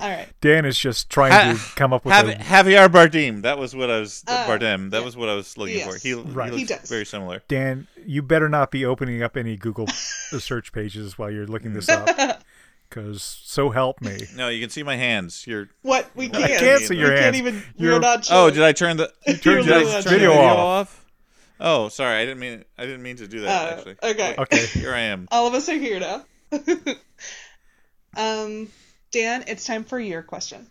All 0.00 0.08
right. 0.08 0.28
Dan 0.40 0.64
is 0.64 0.78
just 0.78 1.10
trying 1.10 1.32
Ha- 1.32 1.52
to 1.54 1.76
come 1.76 1.92
up 1.92 2.04
with 2.04 2.14
Javi- 2.14 2.36
a. 2.38 2.42
Javier 2.44 2.88
Bardem. 2.88 3.42
That 3.42 3.58
was 3.58 3.74
what 3.74 3.90
I 3.90 3.98
was. 3.98 4.22
Uh, 4.28 4.46
Bardem. 4.46 4.90
That 4.90 5.00
yeah. 5.00 5.04
was 5.04 5.16
what 5.16 5.28
I 5.28 5.34
was 5.34 5.58
looking 5.58 5.80
for. 5.84 5.96
He, 5.96 6.14
Right. 6.14 6.52
he 6.52 6.58
He 6.60 6.64
looks 6.66 6.80
does. 6.82 6.88
very 6.88 7.04
similar. 7.04 7.42
Dan, 7.48 7.88
you 8.06 8.22
better 8.22 8.48
not 8.48 8.70
be 8.70 8.84
opening 8.84 9.24
up 9.24 9.36
any 9.36 9.56
Google 9.56 9.88
search 9.88 10.72
pages 10.72 11.18
while 11.18 11.32
you're 11.32 11.48
looking 11.48 11.72
this 11.72 11.88
up, 11.88 12.40
because 12.88 13.22
so 13.44 13.70
help 13.70 14.00
me. 14.00 14.18
No, 14.36 14.48
you 14.48 14.60
can 14.60 14.70
see 14.70 14.84
my 14.84 14.94
hands. 14.94 15.44
You're. 15.48 15.68
What? 15.82 16.08
We 16.14 16.28
can't. 16.28 16.44
I 16.44 16.58
can't 16.58 16.80
see 16.82 16.94
your 16.94 17.08
we 17.10 17.16
can't 17.16 17.34
hands. 17.34 17.36
even. 17.38 17.62
You're- 17.76 17.94
We're 17.96 18.00
not. 18.00 18.28
Oh, 18.30 18.50
did 18.50 18.62
I 18.62 18.70
turn 18.70 18.98
the? 18.98 19.12
You're 19.26 19.34
Did 19.34 19.46
I 19.48 19.62
turn 19.62 19.64
the 19.64 19.82
video 19.82 20.00
showing. 20.02 20.04
video 20.20 20.32
off. 20.34 20.58
off? 20.58 21.04
Oh, 21.58 21.88
sorry. 21.88 22.18
I 22.18 22.24
didn't 22.24 22.38
mean. 22.38 22.64
I 22.78 22.84
didn't 22.84 23.02
mean 23.02 23.16
to 23.16 23.26
do 23.26 23.40
that. 23.40 23.72
Oh, 23.72 23.76
actually. 23.78 23.96
okay. 24.12 24.36
Okay. 24.38 24.64
Here 24.66 24.94
I 24.94 25.00
am. 25.00 25.26
All 25.32 25.48
of 25.48 25.54
us 25.54 25.68
are 25.68 25.74
here 25.76 25.98
now. 25.98 26.24
Um, 28.16 28.68
Dan, 29.10 29.44
it's 29.46 29.64
time 29.64 29.84
for 29.84 29.98
your 29.98 30.22
question. 30.22 30.70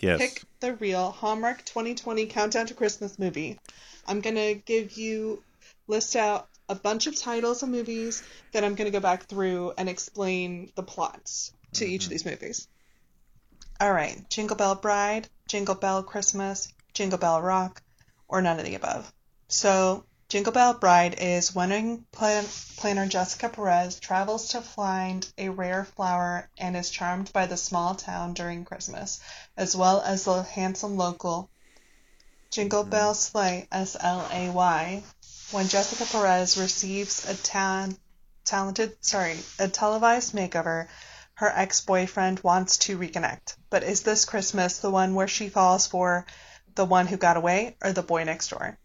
Yes. 0.00 0.18
Pick 0.18 0.42
the 0.60 0.74
real 0.74 1.10
Hallmark 1.10 1.64
2020 1.64 2.26
Countdown 2.26 2.66
to 2.66 2.74
Christmas 2.74 3.18
movie. 3.18 3.58
I'm 4.06 4.20
gonna 4.20 4.54
give 4.54 4.96
you 4.96 5.42
list 5.86 6.16
out 6.16 6.48
a 6.68 6.74
bunch 6.74 7.06
of 7.06 7.16
titles 7.16 7.62
of 7.62 7.68
movies. 7.68 8.22
Then 8.52 8.64
I'm 8.64 8.74
gonna 8.74 8.90
go 8.90 9.00
back 9.00 9.24
through 9.24 9.72
and 9.78 9.88
explain 9.88 10.70
the 10.74 10.82
plots 10.82 11.52
to 11.74 11.86
each 11.86 12.04
of 12.04 12.10
these 12.10 12.24
movies. 12.24 12.68
All 13.80 13.92
right, 13.92 14.28
Jingle 14.30 14.56
Bell 14.56 14.74
Bride, 14.74 15.28
Jingle 15.48 15.74
Bell 15.74 16.02
Christmas, 16.02 16.72
Jingle 16.94 17.18
Bell 17.18 17.40
Rock, 17.42 17.82
or 18.28 18.40
none 18.42 18.58
of 18.58 18.64
the 18.64 18.74
above. 18.74 19.12
So, 19.48 20.04
Jingle 20.28 20.52
Bell 20.52 20.74
Bride 20.74 21.14
is 21.20 21.54
wedding 21.54 22.04
plan- 22.10 22.48
planner 22.76 23.06
Jessica 23.06 23.48
Perez 23.48 24.00
travels 24.00 24.48
to 24.48 24.60
find 24.60 25.24
a 25.38 25.50
rare 25.50 25.84
flower 25.84 26.50
and 26.58 26.76
is 26.76 26.90
charmed 26.90 27.32
by 27.32 27.46
the 27.46 27.56
small 27.56 27.94
town 27.94 28.34
during 28.34 28.64
Christmas, 28.64 29.20
as 29.56 29.76
well 29.76 30.00
as 30.00 30.24
the 30.24 30.42
handsome 30.42 30.96
local 30.96 31.48
Jingle 32.50 32.82
mm-hmm. 32.82 32.90
Bell 32.90 33.14
Sleigh, 33.14 33.68
S 33.70 33.96
L 34.00 34.28
A 34.32 34.50
Y. 34.50 35.04
When 35.52 35.68
Jessica 35.68 36.04
Perez 36.06 36.56
receives 36.56 37.24
a 37.28 37.36
ta- 37.36 37.90
talented, 38.44 38.96
sorry, 39.04 39.38
a 39.60 39.68
televised 39.68 40.32
makeover, 40.32 40.88
her 41.34 41.52
ex-boyfriend 41.54 42.40
wants 42.40 42.78
to 42.78 42.98
reconnect. 42.98 43.54
But 43.70 43.84
is 43.84 44.02
this 44.02 44.24
Christmas 44.24 44.78
the 44.78 44.90
one 44.90 45.14
where 45.14 45.28
she 45.28 45.50
falls 45.50 45.86
for 45.86 46.26
the 46.74 46.84
one 46.84 47.06
who 47.06 47.16
got 47.16 47.36
away 47.36 47.76
or 47.80 47.92
the 47.92 48.02
boy 48.02 48.24
next 48.24 48.48
door? 48.48 48.76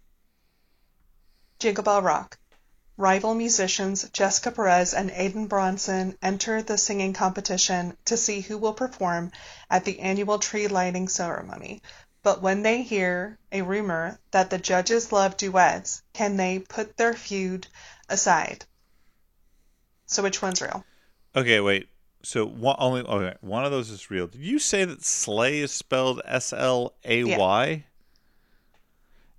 Jingle 1.61 2.01
Rock. 2.01 2.39
Rival 2.97 3.35
musicians 3.35 4.09
Jessica 4.09 4.49
Perez 4.49 4.95
and 4.95 5.11
Aiden 5.11 5.47
Bronson 5.47 6.17
enter 6.19 6.63
the 6.63 6.75
singing 6.75 7.13
competition 7.13 7.95
to 8.05 8.17
see 8.17 8.41
who 8.41 8.57
will 8.57 8.73
perform 8.73 9.31
at 9.69 9.85
the 9.85 9.99
annual 9.99 10.39
tree 10.39 10.67
lighting 10.67 11.07
ceremony. 11.07 11.83
But 12.23 12.41
when 12.41 12.63
they 12.63 12.81
hear 12.81 13.37
a 13.51 13.61
rumor 13.61 14.19
that 14.31 14.49
the 14.49 14.57
judges 14.57 15.11
love 15.11 15.37
duets, 15.37 16.01
can 16.13 16.35
they 16.35 16.57
put 16.57 16.97
their 16.97 17.13
feud 17.13 17.67
aside? 18.09 18.65
So 20.07 20.23
which 20.23 20.41
one's 20.41 20.63
real? 20.63 20.83
Okay, 21.35 21.59
wait. 21.59 21.89
So 22.23 22.43
one 22.43 22.75
only 22.79 23.01
okay, 23.01 23.37
one 23.41 23.65
of 23.65 23.71
those 23.71 23.91
is 23.91 24.09
real. 24.09 24.25
Did 24.25 24.41
you 24.41 24.57
say 24.57 24.83
that 24.83 25.05
sleigh 25.05 25.59
is 25.59 25.71
spelled 25.71 26.21
S 26.25 26.53
L 26.53 26.95
A 27.05 27.23
Y? 27.23 27.85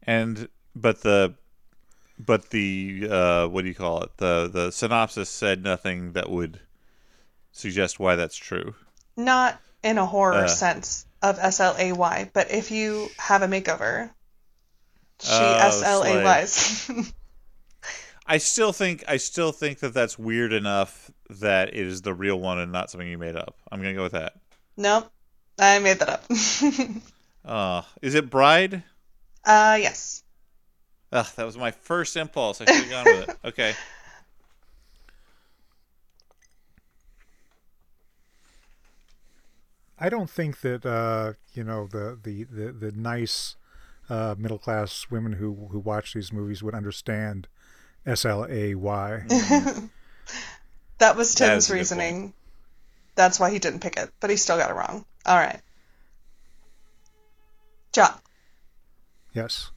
And 0.05 0.49
but 0.77 1.03
the 1.03 1.35
but 2.19 2.51
the 2.51 3.09
uh 3.11 3.47
what 3.49 3.63
do 3.63 3.69
you 3.69 3.75
call 3.75 4.03
it? 4.03 4.11
The 4.19 4.49
the 4.53 4.71
synopsis 4.71 5.29
said 5.31 5.63
nothing 5.63 6.13
that 6.13 6.31
would 6.31 6.61
suggest 7.53 7.99
why 8.01 8.17
that's 8.17 8.37
true. 8.37 8.75
Not 9.17 9.61
in 9.83 9.99
a 9.99 10.07
horror 10.07 10.45
Uh. 10.45 10.49
sense 10.49 11.07
of 11.23 11.39
S 11.39 11.61
L 11.61 11.75
A 11.79 11.93
Y, 11.93 12.31
but 12.33 12.51
if 12.51 12.71
you 12.71 13.09
have 13.19 13.43
a 13.43 13.47
makeover, 13.49 14.11
she 15.21 15.29
Oh, 15.33 15.59
S 15.61 15.83
L 15.83 16.03
A 16.03 16.23
Y's. 16.25 17.13
I 18.27 18.39
still 18.39 18.73
think 18.73 19.05
I 19.09 19.17
still 19.17 19.53
think 19.53 19.81
that 19.81 19.95
that's 19.95 20.19
weird 20.19 20.53
enough 20.53 21.11
that 21.29 21.69
it 21.71 21.75
is 21.87 22.03
the 22.03 22.15
real 22.15 22.39
one 22.39 22.59
and 22.59 22.71
not 22.73 22.91
something 22.91 23.09
you 23.09 23.19
made 23.19 23.37
up. 23.37 23.57
I'm 23.71 23.81
gonna 23.81 23.95
go 23.95 24.05
with 24.05 24.13
that. 24.13 24.35
Nope, 24.77 25.11
I 25.59 25.79
made 25.81 25.99
that 25.99 26.09
up. 26.09 26.25
Uh, 27.45 27.83
is 28.01 28.15
it 28.15 28.31
Bride? 28.31 28.85
uh, 29.45 29.77
yes. 29.81 30.23
Ugh, 31.13 31.27
that 31.37 31.45
was 31.45 31.59
my 31.59 31.71
first 31.71 32.17
impulse. 32.17 32.61
I 32.61 32.65
should 32.65 32.85
have 32.85 32.91
gone 32.91 33.05
with 33.05 33.29
it. 33.29 33.39
Okay. 33.45 33.75
I 39.99 40.09
don't 40.09 40.29
think 40.31 40.63
that 40.63 40.85
uh, 40.85 41.35
you 41.55 41.63
know 41.63 41.87
the 41.87 42.19
the 42.21 42.45
the, 42.45 42.73
the 42.73 42.93
nice 42.93 43.55
uh, 44.11 44.35
middle 44.37 44.59
class 44.59 45.07
women 45.11 45.35
who 45.35 45.69
who 45.71 45.79
watch 45.79 46.15
these 46.15 46.33
movies 46.33 46.63
would 46.63 46.75
understand 46.75 47.47
S 48.05 48.25
L 48.25 48.47
A 48.49 48.75
Y. 48.75 49.27
That 50.99 51.17
was 51.17 51.35
Tim's 51.35 51.65
is 51.65 51.71
a 51.71 51.73
good 51.73 51.79
reasoning. 51.79 52.33
That's 53.17 53.41
why 53.41 53.51
he 53.51 53.59
didn't 53.59 53.81
pick 53.81 53.97
it, 53.97 54.11
but 54.21 54.31
he 54.31 54.37
still 54.37 54.57
got 54.57 54.71
it 54.71 54.75
wrong. 54.75 55.05
All 55.27 55.37
right. 55.37 55.61
John, 57.93 58.15
Yes. 59.35 59.71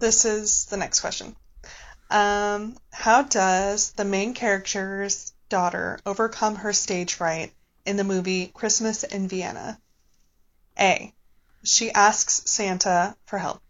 This 0.00 0.24
is 0.24 0.64
the 0.66 0.76
next 0.76 1.00
question. 1.00 1.36
Um, 2.10 2.76
how 2.90 3.22
does 3.22 3.92
the 3.92 4.04
main 4.04 4.34
character's 4.34 5.32
daughter 5.48 5.98
overcome 6.04 6.56
her 6.56 6.72
stage 6.72 7.14
fright 7.14 7.52
in 7.86 7.96
the 7.96 8.04
movie 8.04 8.48
Christmas 8.48 9.04
in 9.04 9.28
Vienna? 9.28 9.78
A. 10.78 11.14
She 11.62 11.92
asks 11.92 12.50
Santa 12.50 13.14
for 13.26 13.38
help. 13.38 13.62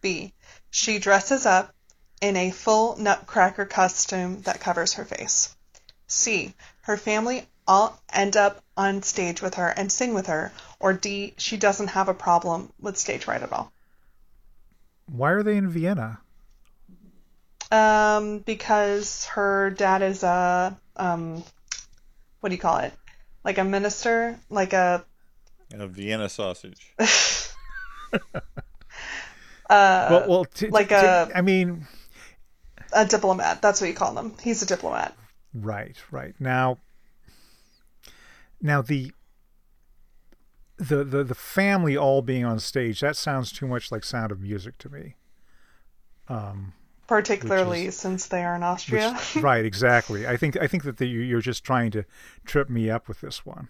B. 0.00 0.34
She 0.70 0.98
dresses 0.98 1.46
up 1.46 1.72
in 2.20 2.36
a 2.36 2.50
full 2.50 2.96
nutcracker 2.96 3.64
costume 3.64 4.42
that 4.42 4.60
covers 4.60 4.94
her 4.94 5.04
face. 5.04 5.54
C. 6.08 6.54
Her 6.82 6.96
family 6.96 7.48
all 7.66 7.98
end 8.12 8.36
up 8.36 8.62
on 8.76 9.02
stage 9.02 9.40
with 9.40 9.54
her 9.54 9.68
and 9.68 9.90
sing 9.90 10.12
with 10.12 10.26
her. 10.26 10.52
Or 10.80 10.92
D. 10.92 11.34
She 11.38 11.56
doesn't 11.56 11.88
have 11.88 12.08
a 12.08 12.14
problem 12.14 12.72
with 12.80 12.98
stage 12.98 13.24
fright 13.24 13.42
at 13.42 13.52
all. 13.52 13.72
Why 15.06 15.30
are 15.30 15.42
they 15.42 15.56
in 15.56 15.68
Vienna? 15.68 16.20
Um, 17.70 18.38
because 18.40 19.26
her 19.26 19.70
dad 19.70 20.02
is 20.02 20.22
a 20.22 20.78
um, 20.96 21.42
what 22.40 22.50
do 22.50 22.54
you 22.54 22.60
call 22.60 22.78
it? 22.78 22.92
Like 23.44 23.58
a 23.58 23.64
minister, 23.64 24.38
like 24.50 24.72
a 24.72 25.04
A 25.72 25.86
Vienna 25.86 26.28
sausage. 26.28 26.94
uh, 26.98 27.08
well, 29.68 30.24
well, 30.28 30.44
t- 30.44 30.68
like 30.68 30.88
t- 30.88 30.94
a- 30.94 31.28
I 31.34 31.40
mean, 31.40 31.86
a 32.92 33.04
diplomat. 33.04 33.60
That's 33.60 33.80
what 33.80 33.88
you 33.88 33.94
call 33.94 34.14
them. 34.14 34.34
He's 34.42 34.62
a 34.62 34.66
diplomat. 34.66 35.16
right, 35.52 35.96
right. 36.10 36.34
Now, 36.38 36.78
now 38.60 38.82
the 38.82 39.12
the 40.76 41.04
the 41.04 41.22
the 41.24 41.34
family 41.34 41.96
all 41.96 42.20
being 42.22 42.44
on 42.44 42.58
stage 42.58 43.00
that 43.00 43.16
sounds 43.16 43.52
too 43.52 43.66
much 43.66 43.92
like 43.92 44.04
Sound 44.04 44.32
of 44.32 44.40
Music 44.40 44.76
to 44.78 44.88
me. 44.88 45.16
Um, 46.28 46.72
Particularly 47.06 47.86
is- 47.86 47.96
since 47.96 48.26
they 48.26 48.44
are 48.44 48.56
in 48.56 48.62
Austria. 48.62 49.12
Which- 49.12 49.36
right, 49.42 49.64
exactly. 49.64 50.26
I 50.26 50.36
think 50.36 50.56
I 50.56 50.66
think 50.66 50.84
that 50.84 50.96
the, 50.96 51.06
you- 51.06 51.20
you're 51.20 51.40
just 51.40 51.64
trying 51.64 51.90
to 51.92 52.04
trip 52.44 52.68
me 52.70 52.88
up 52.90 53.08
with 53.08 53.20
this 53.20 53.44
one. 53.44 53.68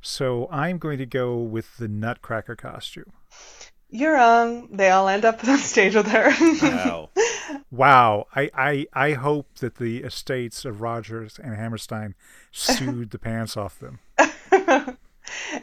So 0.00 0.48
I'm 0.50 0.78
going 0.78 0.96
to 0.98 1.06
go 1.06 1.36
with 1.36 1.76
the 1.76 1.86
Nutcracker 1.86 2.56
costume. 2.56 3.12
You're 3.90 4.14
wrong. 4.14 4.68
They 4.72 4.88
all 4.88 5.08
end 5.08 5.24
up 5.26 5.44
on 5.48 5.58
stage 5.58 5.94
with 5.94 6.06
her. 6.08 6.30
Wow. 6.62 7.10
Wow, 7.72 8.26
I, 8.34 8.48
I, 8.54 8.86
I 8.92 9.12
hope 9.14 9.54
that 9.58 9.76
the 9.76 10.04
estates 10.04 10.64
of 10.64 10.80
Rodgers 10.80 11.38
and 11.42 11.54
Hammerstein 11.56 12.14
sued 12.52 13.10
the 13.10 13.18
pants 13.18 13.56
off 13.56 13.78
them. 13.80 13.98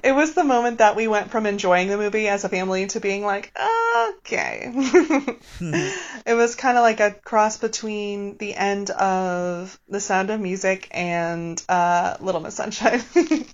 It 0.04 0.14
was 0.14 0.34
the 0.34 0.44
moment 0.44 0.80
that 0.80 0.96
we 0.96 1.08
went 1.08 1.32
from 1.32 1.46
enjoying 1.46 1.88
the 1.88 1.98
movie 1.98 2.28
as 2.28 2.44
a 2.44 2.50
family 2.50 2.88
to 2.88 3.00
being 3.00 3.24
like, 3.24 3.52
okay. 4.10 4.72
it 6.26 6.34
was 6.34 6.56
kind 6.56 6.78
of 6.78 6.82
like 6.82 7.00
a 7.00 7.12
cross 7.12 7.58
between 7.58 8.38
the 8.38 8.56
end 8.56 8.90
of 8.92 9.80
The 9.90 10.00
Sound 10.00 10.30
of 10.30 10.40
Music 10.40 10.88
and 10.92 11.62
uh, 11.70 12.18
Little 12.20 12.42
Miss 12.42 12.56
Sunshine. 12.56 13.02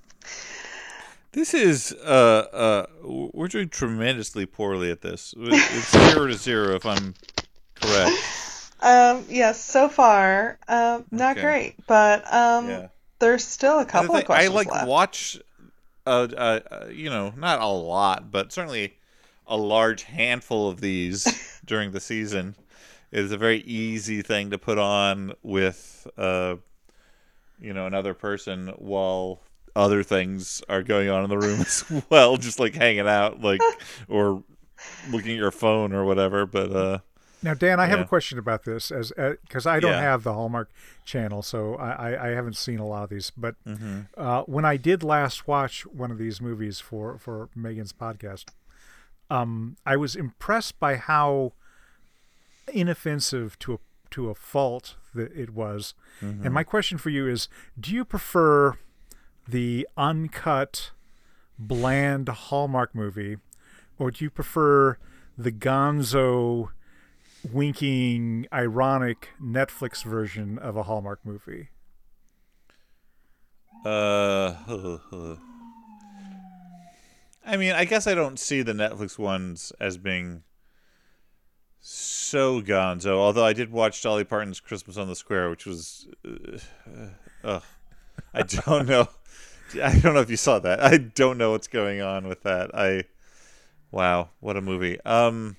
This 1.34 1.56
is 1.56 1.92
uh 1.92 2.46
uh 2.54 2.86
we're 3.04 3.48
doing 3.48 3.70
tremendously 3.70 4.46
poorly 4.46 4.92
at 4.92 5.02
this. 5.02 5.34
It's 5.36 5.92
zero 5.92 6.28
to 6.28 6.36
zero 6.36 6.76
if 6.76 6.86
I'm 6.86 7.16
correct. 7.74 8.16
um, 8.82 9.26
yes, 9.30 9.60
so 9.60 9.90
far, 9.90 10.60
um, 10.68 11.06
not 11.12 11.38
Okay. 11.38 11.42
great, 11.42 11.88
but 11.88 12.32
um, 12.32 12.70
Yeah. 12.70 12.88
there's 13.18 13.44
still 13.44 13.80
a 13.80 13.86
couple 13.86 14.16
of 14.16 14.26
questions. 14.26 14.52
I 14.52 14.56
like 14.56 14.72
left. 14.72 14.88
watch 14.88 15.40
uh, 16.06 16.28
uh 16.36 16.60
uh 16.72 16.88
you 16.88 17.10
know 17.10 17.34
not 17.38 17.62
a 17.62 17.68
lot 17.68 18.32
but 18.32 18.52
certainly 18.52 18.98
a 19.48 19.58
large 19.58 20.04
handful 20.04 20.70
of 20.70 20.82
these 20.82 21.62
during 21.66 21.92
the 21.92 22.00
season. 22.00 22.56
is 23.12 23.32
a 23.32 23.38
very 23.38 23.60
easy 23.62 24.22
thing 24.22 24.50
to 24.52 24.58
put 24.58 24.78
on 24.78 25.34
with 25.44 26.08
uh 26.18 26.56
you 27.60 27.74
know 27.74 27.86
another 27.88 28.14
person 28.14 28.68
while 28.78 29.42
other 29.76 30.04
things 30.04 30.62
are 30.70 30.84
going 30.84 31.10
on 31.10 31.24
in 31.24 31.30
the 31.30 31.38
room 31.38 31.62
as 31.62 31.84
well, 32.10 32.38
just 32.38 32.60
like 32.60 32.76
hanging 32.76 33.08
out, 33.08 33.42
like 33.42 33.62
or 34.08 34.44
looking 35.10 35.32
at 35.32 35.38
your 35.38 35.52
phone 35.52 35.94
or 35.94 36.06
whatever. 36.06 36.46
But 36.46 36.72
uh, 36.72 37.00
Now, 37.44 37.54
Dan, 37.54 37.80
I 37.80 37.88
have 37.88 38.00
a 38.00 38.06
question 38.06 38.40
about 38.40 38.64
this, 38.64 38.90
as 38.90 39.12
because 39.16 39.66
I 39.66 39.80
don't 39.80 39.92
Yeah. 39.92 40.02
have 40.02 40.24
the 40.24 40.34
Hallmark 40.34 40.70
channel, 41.04 41.42
so 41.42 41.76
I, 41.76 42.14
I, 42.14 42.28
I 42.28 42.30
haven't 42.30 42.56
seen 42.56 42.80
a 42.80 42.86
lot 42.86 43.04
of 43.04 43.10
these. 43.10 43.32
But 43.36 43.56
mm-hmm. 43.66 44.02
uh, 44.18 44.44
when 44.44 44.66
I 44.66 44.78
did 44.78 45.04
last 45.04 45.48
watch 45.48 45.86
one 45.86 46.10
of 46.10 46.18
these 46.18 46.40
movies 46.42 46.80
for 46.80 47.18
for 47.18 47.50
Megan's 47.56 47.92
podcast, 47.94 48.46
um, 49.30 49.76
I 49.86 49.98
was 49.98 50.16
impressed 50.16 50.80
by 50.80 50.96
how 50.96 51.54
inoffensive 52.72 53.60
to 53.60 53.74
a 53.74 53.78
to 54.12 54.30
a 54.30 54.36
fault 54.36 54.96
that 55.14 55.32
it 55.34 55.50
was. 55.50 55.94
Mm-hmm. 56.22 56.46
And 56.46 56.54
my 56.54 56.64
question 56.64 56.98
for 56.98 57.10
you 57.10 57.28
is: 57.28 57.50
Do 57.80 57.94
you 57.94 58.06
prefer 58.06 58.78
the 59.48 59.88
uncut, 59.98 60.92
bland 61.60 62.30
Hallmark 62.30 62.96
movie, 62.96 63.38
or 64.00 64.12
do 64.12 64.24
you 64.24 64.30
prefer 64.30 64.98
the 65.38 65.52
Gonzo? 65.52 66.70
Winking, 67.52 68.48
ironic 68.54 69.30
Netflix 69.42 70.04
version 70.04 70.58
of 70.58 70.78
a 70.78 70.84
Hallmark 70.84 71.20
movie. 71.24 71.70
Uh, 73.86 74.56
I 77.46 77.58
mean, 77.58 77.74
I 77.74 77.86
guess 77.86 78.08
I 78.08 78.16
don't 78.16 78.40
see 78.40 78.62
the 78.62 78.74
Netflix 78.74 79.18
ones 79.20 79.74
as 79.80 79.98
being 79.98 80.44
so 81.82 82.62
gonzo. 82.62 83.18
Although 83.18 83.46
I 83.46 83.54
did 83.54 83.72
watch 83.72 84.02
Dolly 84.02 84.24
Parton's 84.24 84.62
Christmas 84.62 84.98
on 84.98 85.08
the 85.08 85.16
Square, 85.16 85.50
which 85.50 85.66
was, 85.66 86.08
uh, 86.26 87.08
uh, 87.44 87.60
I 88.34 88.44
don't 88.44 88.88
know. 88.88 89.08
I 89.82 89.98
don't 90.00 90.14
know 90.14 90.22
if 90.22 90.30
you 90.30 90.38
saw 90.38 90.60
that. 90.60 90.82
I 90.82 90.98
don't 90.98 91.38
know 91.38 91.52
what's 91.52 91.68
going 91.68 92.02
on 92.02 92.28
with 92.28 92.44
that. 92.44 92.74
I, 92.74 93.04
wow, 93.92 94.30
what 94.40 94.56
a 94.56 94.62
movie. 94.62 95.02
Um, 95.02 95.58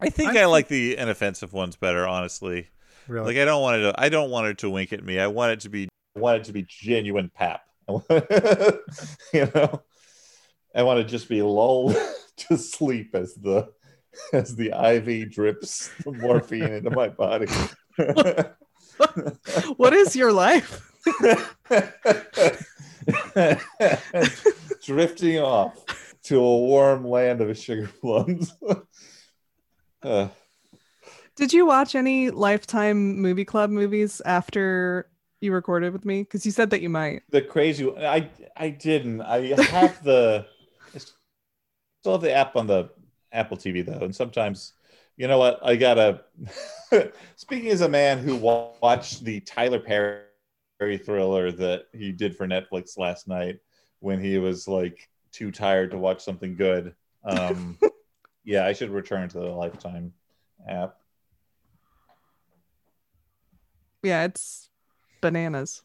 I 0.00 0.10
think 0.10 0.36
I, 0.36 0.42
I 0.42 0.44
like 0.46 0.68
the 0.68 0.96
inoffensive 0.96 1.52
ones 1.52 1.76
better, 1.76 2.06
honestly. 2.06 2.68
Really? 3.08 3.34
Like 3.34 3.36
I 3.42 3.44
don't 3.44 3.62
want 3.62 3.82
it 3.82 3.82
to 3.82 4.00
I 4.00 4.08
don't 4.08 4.30
want 4.30 4.46
it 4.46 4.58
to 4.58 4.70
wink 4.70 4.92
at 4.92 5.04
me. 5.04 5.18
I 5.18 5.26
want 5.26 5.52
it 5.52 5.60
to 5.60 5.68
be 5.68 5.88
I 6.16 6.20
want 6.20 6.38
it 6.38 6.44
to 6.44 6.52
be 6.52 6.64
genuine 6.68 7.30
pap. 7.34 7.62
you 7.88 9.50
know? 9.54 9.82
I 10.74 10.82
want 10.84 10.98
to 10.98 11.04
just 11.04 11.28
be 11.28 11.42
lulled 11.42 11.96
to 12.36 12.56
sleep 12.56 13.14
as 13.14 13.34
the 13.34 13.68
as 14.32 14.56
the 14.56 14.68
IV 14.68 15.30
drips 15.30 15.90
the 16.04 16.12
morphine 16.12 16.62
into 16.72 16.90
my 16.90 17.08
body. 17.08 17.46
what 19.76 19.92
is 19.92 20.14
your 20.16 20.32
life? 20.32 20.86
Drifting 24.84 25.38
off 25.38 25.76
to 26.24 26.36
a 26.36 26.58
warm 26.58 27.06
land 27.06 27.40
of 27.40 27.56
sugar 27.56 27.90
plums. 28.00 28.52
Uh, 30.02 30.28
Did 31.36 31.52
you 31.52 31.66
watch 31.66 31.94
any 31.94 32.30
Lifetime 32.30 33.20
Movie 33.20 33.44
Club 33.44 33.70
movies 33.70 34.20
after 34.24 35.08
you 35.40 35.52
recorded 35.52 35.92
with 35.92 36.04
me? 36.04 36.22
Because 36.22 36.44
you 36.44 36.52
said 36.52 36.70
that 36.70 36.82
you 36.82 36.88
might. 36.88 37.22
the 37.30 37.42
crazy 37.42 37.86
one. 37.86 38.04
I 38.04 38.28
I 38.56 38.70
didn't. 38.70 39.20
I 39.22 39.46
have 39.70 40.02
the 40.02 40.46
I 40.94 40.98
still 40.98 42.12
have 42.12 42.20
the 42.20 42.32
app 42.32 42.56
on 42.56 42.66
the 42.66 42.90
Apple 43.32 43.56
TV 43.56 43.84
though, 43.84 44.04
and 44.04 44.14
sometimes 44.14 44.74
you 45.16 45.28
know 45.28 45.38
what 45.38 45.58
I 45.62 45.76
gotta. 45.76 46.22
Speaking 47.36 47.70
as 47.70 47.82
a 47.82 47.88
man 47.88 48.18
who 48.18 48.36
watched 48.36 49.24
the 49.24 49.40
Tyler 49.40 49.78
Perry 49.78 50.98
thriller 50.98 51.52
that 51.52 51.84
he 51.92 52.10
did 52.10 52.36
for 52.36 52.46
Netflix 52.46 52.98
last 52.98 53.28
night 53.28 53.58
when 54.00 54.18
he 54.18 54.38
was 54.38 54.66
like 54.66 55.08
too 55.30 55.50
tired 55.50 55.90
to 55.90 55.98
watch 55.98 56.22
something 56.22 56.56
good. 56.56 56.94
Um, 57.24 57.78
yeah, 58.50 58.66
I 58.66 58.72
should 58.72 58.90
return 58.90 59.28
to 59.28 59.38
the 59.38 59.44
Lifetime 59.46 60.12
app. 60.68 60.96
Yeah, 64.02 64.24
it's 64.24 64.68
bananas. 65.20 65.82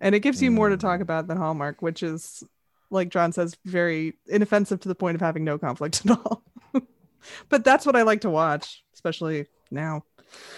And 0.00 0.14
it 0.16 0.20
gives 0.20 0.42
you 0.42 0.50
more 0.50 0.68
to 0.70 0.76
talk 0.76 0.98
Mm. 0.98 1.02
about 1.02 1.28
than 1.28 1.36
Hallmark, 1.36 1.80
which 1.80 2.02
is, 2.02 2.42
like 2.90 3.10
John 3.10 3.30
says, 3.30 3.56
very 3.64 4.14
inoffensive 4.26 4.80
to 4.80 4.88
the 4.88 4.94
point 4.96 5.14
of 5.14 5.20
having 5.20 5.44
no 5.44 5.56
conflict 5.56 6.04
at 6.10 6.18
all. 6.18 6.42
but 7.48 7.62
that's 7.64 7.86
what 7.86 7.94
I 7.94 8.02
like 8.02 8.22
to 8.22 8.30
watch, 8.30 8.82
especially 8.94 9.46
now. 9.70 10.04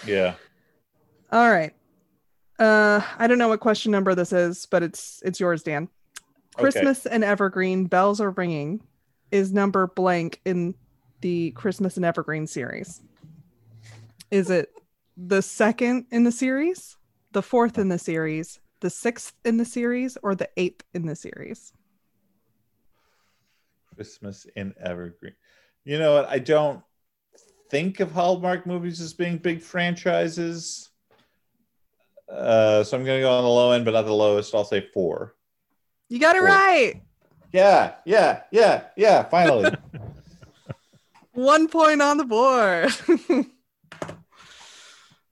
Yeah. 0.07 0.35
All 1.31 1.51
right. 1.51 1.73
Uh, 2.57 3.01
I 3.19 3.27
don't 3.27 3.37
know 3.37 3.49
what 3.49 3.59
question 3.59 3.91
number 3.91 4.15
this 4.15 4.33
is, 4.33 4.65
but 4.65 4.81
it's 4.81 5.21
it's 5.25 5.39
yours, 5.39 5.61
Dan. 5.61 5.89
Okay. 6.55 6.61
Christmas 6.63 7.05
in 7.05 7.21
Evergreen 7.21 7.85
bells 7.85 8.19
are 8.21 8.31
ringing 8.31 8.81
is 9.29 9.51
number 9.51 9.85
blank 9.87 10.39
in 10.45 10.73
the 11.25 11.49
Christmas 11.53 11.97
in 11.97 12.03
Evergreen 12.03 12.45
series. 12.45 13.01
Is 14.29 14.51
it 14.51 14.69
the 15.17 15.41
second 15.41 16.05
in 16.11 16.23
the 16.23 16.31
series, 16.31 16.97
the 17.31 17.41
fourth 17.41 17.79
in 17.79 17.89
the 17.89 17.97
series, 17.97 18.59
the 18.81 18.91
sixth 18.91 19.33
in 19.43 19.57
the 19.57 19.65
series, 19.65 20.19
or 20.21 20.35
the 20.35 20.47
eighth 20.55 20.83
in 20.93 21.07
the 21.07 21.15
series? 21.15 21.73
Christmas 23.95 24.45
in 24.55 24.75
Evergreen. 24.79 25.33
You 25.83 25.97
know 25.97 26.13
what? 26.13 26.29
I 26.29 26.37
don't 26.37 26.83
think 27.71 28.01
of 28.01 28.11
Hallmark 28.11 28.67
movies 28.67 29.01
as 29.01 29.15
being 29.15 29.39
big 29.39 29.63
franchises. 29.63 30.91
Uh, 32.31 32.83
so 32.83 32.97
I'm 32.97 33.03
going 33.03 33.17
to 33.17 33.23
go 33.23 33.31
on 33.31 33.43
the 33.43 33.49
low 33.49 33.71
end, 33.71 33.83
but 33.83 33.95
not 33.95 34.05
the 34.05 34.13
lowest. 34.13 34.53
I'll 34.53 34.63
say 34.63 34.89
four. 34.93 35.33
You 36.07 36.19
got 36.19 36.35
it 36.35 36.41
Four. 36.41 36.49
right. 36.49 37.01
Yeah, 37.51 37.95
yeah, 38.05 38.43
yeah, 38.51 38.83
yeah. 38.95 39.23
Finally. 39.23 39.71
One 41.35 41.67
point 41.67 42.01
on 42.01 42.17
the 42.17 42.23
board. 42.23 42.93
All 44.01 44.15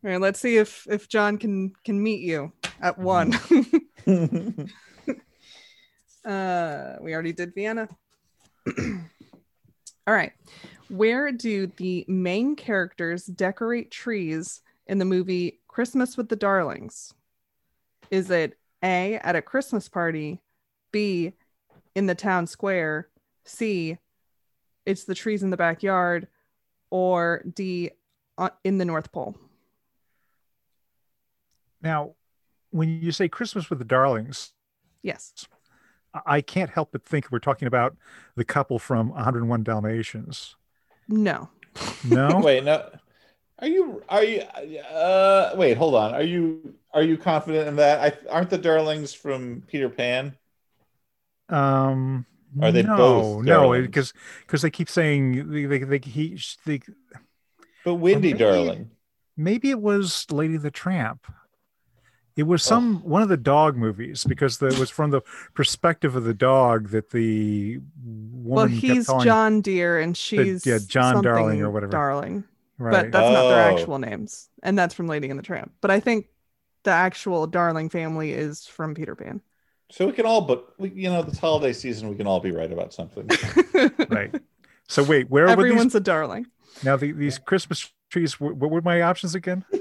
right, 0.04 0.20
let's 0.20 0.42
see 0.42 0.58
if 0.58 0.86
if 0.90 1.08
John 1.08 1.38
can 1.38 1.72
can 1.86 2.04
meet 2.04 2.20
you 2.20 2.52
at 2.82 2.98
one. 3.00 3.34
uh, 6.26 6.96
we 7.00 7.14
already 7.14 7.32
did 7.32 7.56
Vienna. 7.56 7.88
All 8.78 10.14
right. 10.14 10.34
Where 10.90 11.32
do 11.32 11.68
the 11.68 12.04
main 12.10 12.58
characters 12.58 13.26
decorate 13.26 13.90
trees 13.90 14.62
in 14.88 14.98
the 14.98 15.06
movie 15.06 15.62
Christmas 15.70 16.18
with 16.18 16.28
the 16.28 16.36
Darlings? 16.36 17.14
Is 18.12 18.30
it 18.30 18.58
A 18.84 19.16
at 19.24 19.38
a 19.38 19.42
Christmas 19.42 19.88
party, 19.88 20.42
B 20.92 21.32
in 21.96 22.08
the 22.08 22.16
town 22.16 22.46
square, 22.46 23.08
C 23.46 23.98
it's 24.86 25.04
the 25.06 25.16
trees 25.16 25.44
in 25.44 25.50
the 25.50 25.58
backyard, 25.58 26.28
or 26.90 27.44
D 27.54 27.92
uh, 28.38 28.50
in 28.64 28.78
the 28.78 28.86
North 28.86 29.12
Pole? 29.12 29.38
Now, 31.82 32.16
when 32.72 32.90
you 33.02 33.12
say 33.12 33.28
Christmas 33.28 33.70
with 33.70 33.80
the 33.80 33.86
Darlings, 33.86 34.54
Yes. 35.02 35.34
I- 36.14 36.22
I 36.38 36.42
can't 36.42 36.70
help 36.70 36.92
but 36.92 37.04
think 37.04 37.32
we're 37.32 37.40
talking 37.40 37.68
about 37.68 37.98
the 38.36 38.46
couple 38.46 38.80
from 38.80 39.10
101 39.10 39.64
Dalmatians. 39.64 40.56
No. 41.10 41.50
No, 42.08 42.40
wait, 42.44 42.64
no. 42.64 42.88
Are 43.60 43.68
you? 43.68 44.02
Are 44.10 44.24
you? 44.24 44.42
Uh, 44.42 45.54
wait, 45.56 45.76
hold 45.78 45.96
on. 45.96 46.14
Are 46.14 46.24
you? 46.24 46.76
Are 46.94 47.02
you 47.04 47.18
confident 47.18 47.68
in 47.68 47.76
that? 47.78 48.00
I, 48.02 48.30
aren't 48.30 48.50
the 48.50 48.58
Darlings 48.58 49.14
from 49.14 49.64
Peter 49.68 49.90
Pan? 49.90 50.36
um, 51.50 52.26
Are 52.62 52.72
they 52.72 52.84
no, 52.84 52.98
both 52.98 53.44
no, 53.46 53.54
Darlings? 53.54 53.88
because 53.88 54.14
because 54.42 54.62
they 54.62 54.70
keep 54.70 54.90
saying 54.90 55.50
they, 55.50 55.66
they, 55.66 55.80
they 55.80 55.98
he 56.00 56.40
they, 56.66 56.82
But 57.86 57.96
Wendy 57.96 58.30
maybe- 58.34 58.40
Darling. 58.40 58.92
maybe 59.38 59.70
it 59.72 59.82
was 59.82 60.26
Lady 60.32 60.58
the 60.58 60.72
Tramp. 60.72 61.26
It 62.36 62.44
was 62.44 62.66
Oh. 62.66 62.70
some 62.70 63.02
one 63.04 63.22
of 63.22 63.30
the 63.30 63.38
dog 63.38 63.78
movies 63.78 64.24
because 64.24 64.58
the, 64.58 64.68
it 64.68 64.80
was 64.80 64.90
from 64.90 65.12
the 65.12 65.22
perspective 65.54 66.16
of 66.16 66.24
the 66.24 66.34
dog 66.34 66.90
that 66.90 67.12
the 67.12 67.80
woman 68.04 68.44
Well, 68.44 68.66
he's 68.66 69.06
calling- 69.08 69.24
John 69.26 69.62
Deere 69.62 70.00
and 70.00 70.18
she's 70.18 70.66
yeah, 70.66 70.80
John 70.86 71.24
Darling 71.24 71.62
or 71.62 71.70
whatever. 71.70 71.92
Darling, 71.92 72.44
right. 72.80 72.92
but 72.92 73.12
that's 73.12 73.32
not 73.34 73.50
their 73.50 73.70
Oh. 73.72 73.76
actual 73.76 74.00
names, 74.00 74.50
and 74.64 74.78
that's 74.78 74.94
from 74.96 75.08
Lady 75.08 75.30
and 75.30 75.38
the 75.38 75.44
Tramp. 75.44 75.72
But 75.82 75.92
I 75.92 76.00
think 76.00 76.28
the 76.84 76.92
actual 76.92 77.46
Darling 77.48 77.90
family 77.90 78.32
is 78.32 78.66
from 78.66 78.96
Peter 78.96 79.16
Pan. 79.16 79.42
So 79.92 80.08
we 80.08 80.14
can 80.14 80.26
all, 80.26 80.42
but 80.42 80.74
you 80.80 81.10
know, 81.10 81.22
this 81.22 81.38
holiday 81.38 81.74
season, 81.74 82.10
we 82.10 82.16
can 82.16 82.26
all 82.26 82.40
be 82.40 82.52
right 82.52 82.72
about 82.72 82.94
something. 82.94 83.30
right. 84.10 84.34
So 84.88 85.04
wait, 85.04 85.30
where 85.30 85.46
were 85.46 85.52
Everyone's 85.52 85.94
these 85.94 85.96
a 85.96 86.00
darling. 86.00 86.48
now? 86.84 86.98
The, 86.98 87.12
these 87.12 87.38
Christmas 87.38 87.92
trees. 88.10 88.40
What 88.40 88.58
were 88.58 88.82
my 88.82 89.02
options 89.02 89.36
again? 89.36 89.66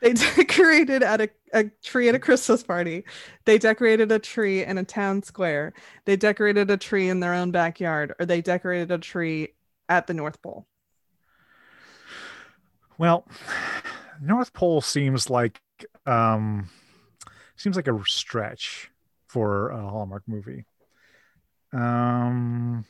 They 0.00 0.12
decorated 0.12 1.02
at 1.02 1.20
a, 1.20 1.28
a 1.52 1.64
tree 1.82 2.08
at 2.08 2.14
a 2.14 2.20
Christmas 2.20 2.62
party. 2.62 3.04
They 3.46 3.58
decorated 3.58 4.12
a 4.12 4.20
tree 4.20 4.62
in 4.62 4.78
a 4.78 4.84
town 4.84 5.24
square. 5.24 5.72
They 6.04 6.14
decorated 6.14 6.70
a 6.70 6.76
tree 6.76 7.08
in 7.08 7.18
their 7.18 7.34
own 7.34 7.50
backyard, 7.50 8.14
or 8.20 8.24
they 8.24 8.40
decorated 8.40 8.92
a 8.92 8.98
tree 8.98 9.54
at 9.88 10.06
the 10.06 10.14
North 10.14 10.40
Pole. 10.40 10.68
Well, 12.96 13.26
North 14.20 14.52
Pole 14.52 14.80
seems 14.80 15.30
like 15.30 15.60
um 16.06 16.68
seems 17.56 17.74
like 17.74 17.88
a 17.88 18.00
stretch 18.06 18.90
for 19.28 19.70
a 19.70 19.80
Hallmark 19.80 20.22
movie. 20.26 20.64
Um 21.72 22.84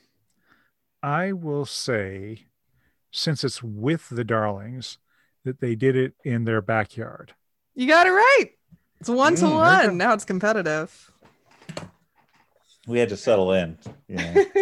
I 1.03 1.33
will 1.33 1.66
say 1.66 2.46
since 3.11 3.44
it's 3.44 3.62
with 3.62 4.09
the 4.09 4.24
Darlings 4.24 4.98
that 5.44 5.61
they 5.61 5.74
did 5.74 5.96
it 5.96 6.14
in 6.24 6.44
their 6.44 6.61
backyard. 6.61 7.35
You 7.74 7.87
got 7.87 8.07
it 8.07 8.11
right. 8.11 8.51
It's 9.01 9.09
one 9.09 9.35
to 9.37 9.44
Mm, 9.44 9.64
there 9.64 9.83
you 9.85 9.88
one. 9.88 9.96
Now 9.98 10.12
it's 10.12 10.24
competitive. 10.24 11.12
we 12.87 12.98
had 12.98 13.09
to 13.11 13.16
settle 13.16 13.53
in. 13.53 13.79
You 14.09 14.16
know, 14.16 14.35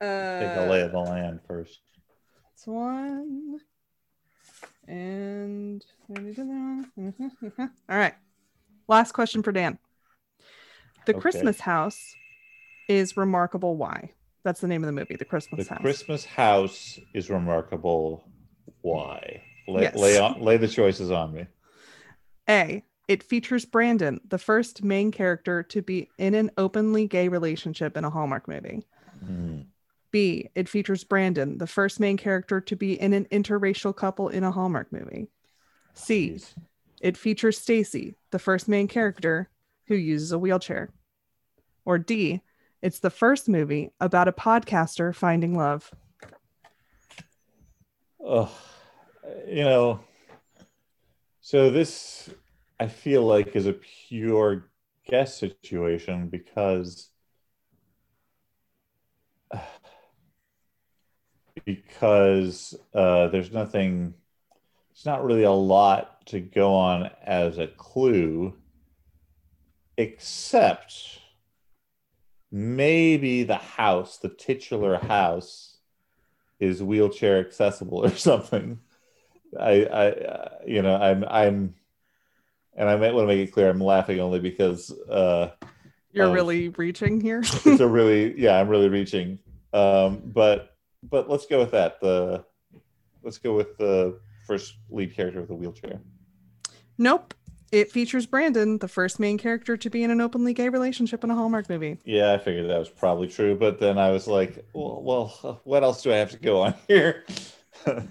take 0.00 0.54
a 0.54 0.66
lay 0.68 0.82
of 0.82 0.90
Uh, 0.90 0.92
the 0.92 0.98
land 1.10 1.40
first. 1.46 1.80
it's 2.54 2.66
one. 2.66 3.58
And 4.86 5.84
all 6.18 7.68
right. 7.88 8.14
Last 8.86 9.12
question 9.12 9.42
for 9.42 9.52
Dan. 9.52 9.78
The 11.08 11.14
Okay. 11.14 11.22
Christmas 11.22 11.60
house 11.60 12.14
is 12.86 13.16
remarkable. 13.16 13.78
Why? 13.78 14.12
That's 14.44 14.60
the 14.60 14.68
name 14.68 14.84
of 14.84 14.88
the 14.88 14.92
movie, 14.92 15.16
The 15.16 15.24
Christmas 15.24 15.66
The 15.66 15.72
House. 15.74 15.80
Christmas 15.80 16.24
house 16.26 17.00
is 17.14 17.30
remarkable. 17.30 18.28
Why? 18.82 19.42
Lay, 19.66 19.82
Yes. 19.84 19.96
lay, 19.96 20.18
on, 20.18 20.42
lay 20.42 20.58
the 20.58 20.68
choices 20.68 21.10
on 21.10 21.32
me. 21.32 21.46
A. 22.46 22.84
It 23.08 23.22
features 23.22 23.64
Brandon, 23.64 24.20
the 24.28 24.36
first 24.36 24.82
main 24.84 25.10
character 25.10 25.62
to 25.62 25.80
be 25.80 26.10
in 26.18 26.34
an 26.34 26.50
openly 26.58 27.06
gay 27.06 27.28
relationship 27.28 27.96
in 27.96 28.04
a 28.04 28.10
Hallmark 28.10 28.46
movie. 28.46 28.86
Hmm. 29.24 29.60
B. 30.10 30.50
It 30.54 30.68
features 30.68 31.04
Brandon, 31.04 31.56
the 31.56 31.66
first 31.66 32.00
main 32.00 32.18
character 32.18 32.60
to 32.60 32.76
be 32.76 33.00
in 33.00 33.14
an 33.14 33.24
interracial 33.32 33.96
couple 33.96 34.28
in 34.28 34.44
a 34.44 34.50
Hallmark 34.50 34.92
movie. 34.92 35.28
C. 35.94 36.32
Jeez. 36.32 36.54
It 37.00 37.16
features 37.16 37.56
Stacy, 37.56 38.14
the 38.30 38.38
first 38.38 38.68
main 38.68 38.88
character 38.88 39.48
who 39.86 39.94
uses 39.94 40.32
a 40.32 40.38
wheelchair. 40.38 40.90
Or 41.84 41.98
D. 41.98 42.42
It's 42.82 43.00
the 43.00 43.10
first 43.10 43.48
movie 43.48 43.90
about 44.00 44.28
a 44.28 44.32
podcaster 44.32 45.14
finding 45.14 45.56
love. 45.56 45.92
Oh, 48.20 48.52
you 49.46 49.64
know, 49.64 50.00
so 51.40 51.70
this 51.70 52.28
I 52.78 52.88
feel 52.88 53.22
like 53.22 53.56
is 53.56 53.64
a 53.64 53.72
pure 53.72 54.68
guess 55.06 55.38
situation 55.38 56.28
because 56.28 57.08
because 61.64 62.74
uh, 62.94 63.28
there's 63.28 63.50
nothing, 63.50 64.12
it's 64.90 65.06
not 65.06 65.24
really 65.24 65.44
a 65.44 65.50
lot 65.50 66.26
to 66.26 66.40
go 66.40 66.74
on 66.74 67.10
as 67.24 67.56
a 67.56 67.66
clue, 67.66 68.54
except 69.96 71.20
maybe 72.50 73.42
the 73.44 73.56
house, 73.56 74.18
the 74.18 74.28
titular 74.28 74.96
house 74.98 75.78
is 76.60 76.82
wheelchair 76.82 77.38
accessible 77.38 78.04
or 78.04 78.10
something. 78.16 78.80
I, 79.58 79.84
I, 79.84 80.06
uh, 80.10 80.48
you 80.66 80.82
know, 80.82 80.94
I'm, 80.96 81.24
I'm, 81.24 81.74
and 82.76 82.88
I 82.88 82.96
might 82.96 83.14
want 83.14 83.28
to 83.28 83.34
make 83.34 83.48
it 83.48 83.52
clear 83.52 83.68
I'm 83.70 83.80
laughing 83.80 84.20
only 84.20 84.40
because 84.40 84.90
uh, 85.08 85.50
You're 86.12 86.26
Oh. 86.26 86.32
really 86.32 86.68
reaching 86.70 87.20
here. 87.20 87.40
it's 87.44 87.80
a 87.80 87.88
really, 87.88 88.38
yeah, 88.40 88.58
I'm 88.60 88.68
really 88.68 88.88
reaching. 88.88 89.38
Um, 89.72 90.22
but, 90.24 90.76
but 91.08 91.28
let's 91.30 91.46
go 91.46 91.58
with 91.60 91.70
that. 91.72 92.00
The, 92.00 92.44
let's 93.22 93.38
go 93.38 93.54
with 93.54 93.76
the 93.78 94.18
first 94.46 94.74
lead 94.90 95.14
character 95.14 95.40
with 95.40 95.50
a 95.50 95.54
wheelchair. 95.54 96.00
nope. 96.96 97.34
It 97.70 97.92
features 97.92 98.26
Brandon, 98.26 98.78
the 98.78 98.88
first 98.88 99.20
main 99.20 99.36
character 99.36 99.76
to 99.76 99.90
be 99.90 100.02
in 100.02 100.10
an 100.10 100.20
openly 100.20 100.54
gay 100.54 100.68
relationship 100.68 101.22
in 101.22 101.30
a 101.30 101.34
Hallmark 101.34 101.68
movie. 101.68 101.98
Yeah, 102.04 102.32
I 102.32 102.38
figured 102.38 102.68
that 102.70 102.78
was 102.78 102.88
probably 102.88 103.28
true, 103.28 103.54
but 103.54 103.78
then 103.78 103.98
I 103.98 104.10
was 104.10 104.26
like, 104.26 104.64
well, 104.72 105.02
well 105.02 105.60
what 105.64 105.82
else 105.82 106.02
do 106.02 106.12
I 106.12 106.16
have 106.16 106.30
to 106.30 106.38
go 106.38 106.62
on 106.62 106.74
here? 106.86 107.24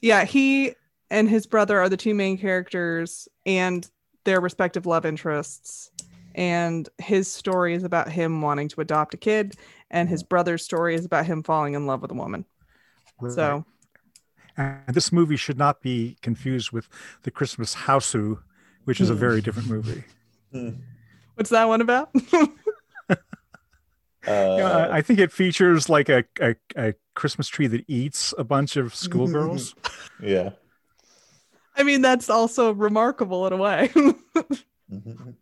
Yeah, 0.00 0.24
he 0.24 0.74
and 1.10 1.28
his 1.28 1.46
brother 1.46 1.80
are 1.80 1.88
the 1.88 1.96
two 1.96 2.14
main 2.14 2.38
characters 2.38 3.28
and 3.46 3.88
their 4.24 4.40
respective 4.40 4.86
love 4.86 5.04
interests. 5.04 5.90
And 6.34 6.88
his 6.98 7.30
story 7.32 7.74
is 7.74 7.82
about 7.82 8.10
him 8.10 8.40
wanting 8.40 8.68
to 8.68 8.80
adopt 8.80 9.14
a 9.14 9.16
kid, 9.16 9.56
and 9.90 10.08
his 10.08 10.22
mm-hmm. 10.22 10.28
brother's 10.28 10.64
story 10.64 10.94
is 10.94 11.04
about 11.04 11.26
him 11.26 11.42
falling 11.42 11.74
in 11.74 11.86
love 11.86 12.02
with 12.02 12.12
a 12.12 12.14
woman. 12.14 12.44
So, 13.28 13.66
And 14.56 14.94
this 14.94 15.12
movie 15.12 15.36
should 15.36 15.58
not 15.58 15.82
be 15.82 16.16
confused 16.22 16.70
with 16.70 16.88
the 17.22 17.30
Christmas 17.30 17.74
House 17.74 18.12
Who, 18.12 18.38
which 18.84 19.00
is 19.00 19.10
a 19.10 19.14
very 19.14 19.40
different 19.40 19.68
movie. 19.68 20.04
what's 21.34 21.50
that 21.50 21.66
one 21.68 21.80
about? 21.80 22.10
Uh, 24.26 24.54
You 24.58 24.62
know, 24.64 24.66
I, 24.70 24.98
I 24.98 25.02
think 25.02 25.18
it 25.18 25.32
features 25.32 25.88
like 25.88 26.10
a, 26.10 26.24
a, 26.42 26.54
a 26.76 26.94
Christmas 27.14 27.48
tree 27.48 27.66
that 27.68 27.82
eats 27.88 28.34
a 28.36 28.44
bunch 28.44 28.76
of 28.76 28.94
schoolgirls. 28.94 29.74
yeah. 30.22 30.50
I 31.74 31.84
mean, 31.84 32.02
that's 32.02 32.28
also 32.28 32.74
remarkable 32.74 33.46
in 33.46 33.54
a 33.54 33.56
way. 33.56 33.88
Mhm. 34.92 35.36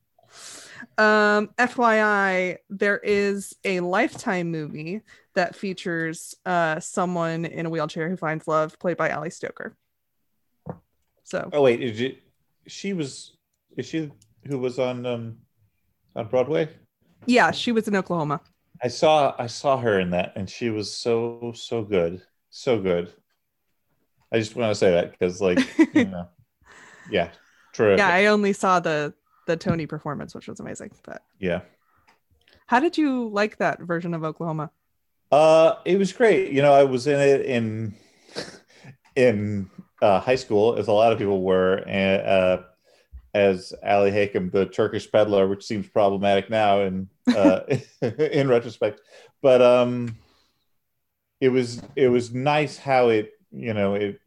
Um, 0.96 1.51
FYI, 1.59 2.59
there 2.70 2.98
is 2.98 3.55
a 3.64 3.81
Lifetime 3.81 4.53
movie 4.53 5.01
that 5.35 5.57
features 5.57 6.37
uh, 6.46 6.79
someone 6.79 7.44
in 7.46 7.66
a 7.66 7.70
wheelchair 7.70 8.09
who 8.09 8.16
finds 8.16 8.46
love, 8.46 8.79
played 8.79 8.96
by 8.96 9.11
Ali 9.11 9.31
Stroker. 9.31 9.72
So, 11.24 11.51
Oh 11.53 11.62
wait, 11.62 11.83
is 11.83 12.01
it? 12.01 12.22
She 12.68 12.92
was. 12.92 13.37
Is 13.76 13.87
she 13.87 14.11
who 14.44 14.59
was 14.59 14.78
on 14.78 15.04
um 15.07 15.38
on 16.14 16.28
Broadway? 16.28 16.68
yeah, 17.26 17.50
she 17.50 17.72
was 17.72 17.88
in 17.88 17.96
Oklahoma. 17.96 18.40
I 18.83 18.88
saw 18.88 19.35
I 19.38 19.46
saw 19.46 19.76
her 19.78 19.98
in 20.00 20.11
that, 20.11 20.33
and 20.37 20.48
she 20.48 20.70
was 20.70 20.92
so 20.92 21.52
so 21.54 21.83
good, 21.83 22.22
so 22.50 22.81
good. 22.81 23.12
I 24.33 24.38
just 24.38 24.54
want 24.54 24.70
to 24.70 24.74
say 24.74 24.90
that 24.90 25.12
because, 25.12 25.40
like, 25.40 25.59
you 25.94 26.04
know, 26.04 26.28
yeah, 27.11 27.31
true. 27.72 27.96
Yeah, 27.96 28.09
I 28.09 28.26
only 28.26 28.52
saw 28.52 28.78
the 28.81 29.14
the 29.46 29.57
Tony 29.57 29.87
performance, 29.87 30.35
which 30.35 30.48
was 30.48 30.61
amazing. 30.61 30.90
But 31.04 31.22
yeah. 31.38 31.62
how 32.66 32.81
did 32.81 32.98
you 32.98 33.28
like 33.28 33.57
that 33.59 33.81
version 33.81 34.14
of 34.14 34.22
Oklahoma? 34.22 34.70
Uh, 35.33 35.76
it 35.85 35.98
was 35.98 36.12
great. 36.12 36.52
You 36.52 36.62
know, 36.62 36.72
I 36.72 36.85
was 36.85 37.07
in 37.07 37.18
it 37.18 37.40
in 37.42 37.94
in 39.16 39.70
uh, 40.02 40.20
high 40.20 40.37
school, 40.37 40.76
as 40.76 40.88
a 40.88 40.92
lot 40.92 41.12
of 41.12 41.18
people 41.18 41.42
were, 41.42 41.76
and 41.87 42.26
uh, 42.26 42.62
as 43.34 43.72
Ali 43.84 44.11
Hakim, 44.11 44.50
the 44.50 44.66
Turkish 44.66 45.11
peddler, 45.11 45.48
which 45.48 45.64
seems 45.64 45.88
problematic 45.88 46.50
now 46.50 46.80
in 46.82 47.08
uh, 47.34 47.61
in 48.02 48.48
retrospect. 48.48 49.00
But 49.42 49.62
um, 49.62 50.16
it 51.40 51.48
was 51.50 51.82
it 51.96 52.08
was 52.08 52.32
nice 52.32 52.76
how 52.78 53.08
it 53.08 53.32
you 53.50 53.74
know 53.74 53.94
it 53.94 54.20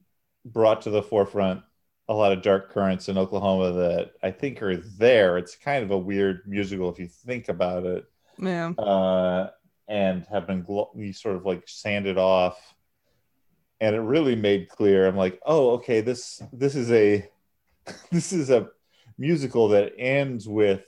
brought 0.45 0.81
to 0.83 0.89
the 0.89 1.03
forefront 1.03 1.61
a 2.07 2.13
lot 2.13 2.31
of 2.31 2.41
dark 2.41 2.71
currents 2.71 3.07
in 3.09 3.17
Oklahoma 3.17 3.71
that 3.71 4.11
I 4.21 4.31
think 4.31 4.61
are 4.61 4.75
there. 4.75 5.37
It's 5.37 5.55
kind 5.55 5.83
of 5.83 5.91
a 5.91 5.97
weird 5.97 6.41
musical 6.45 6.89
if 6.89 6.99
you 6.99 7.07
think 7.07 7.47
about 7.47 7.85
it 7.85 8.05
Yeah. 8.37 8.71
uh, 8.77 9.51
and 9.87 10.25
have 10.29 10.47
been 10.47 10.65
we 10.93 11.13
sort 11.13 11.35
of 11.37 11.45
like 11.45 11.63
sanded 11.67 12.17
off 12.17 12.57
and 13.81 13.95
it 13.95 13.99
really 13.99 14.35
made 14.35 14.69
clear 14.69 15.07
i'm 15.07 15.17
like 15.17 15.39
oh 15.45 15.71
okay 15.71 15.99
this 15.99 16.41
this 16.53 16.75
is 16.75 16.89
a 16.91 17.27
this 18.11 18.31
is 18.31 18.49
a 18.49 18.69
musical 19.17 19.67
that 19.69 19.91
ends 19.97 20.47
with 20.47 20.83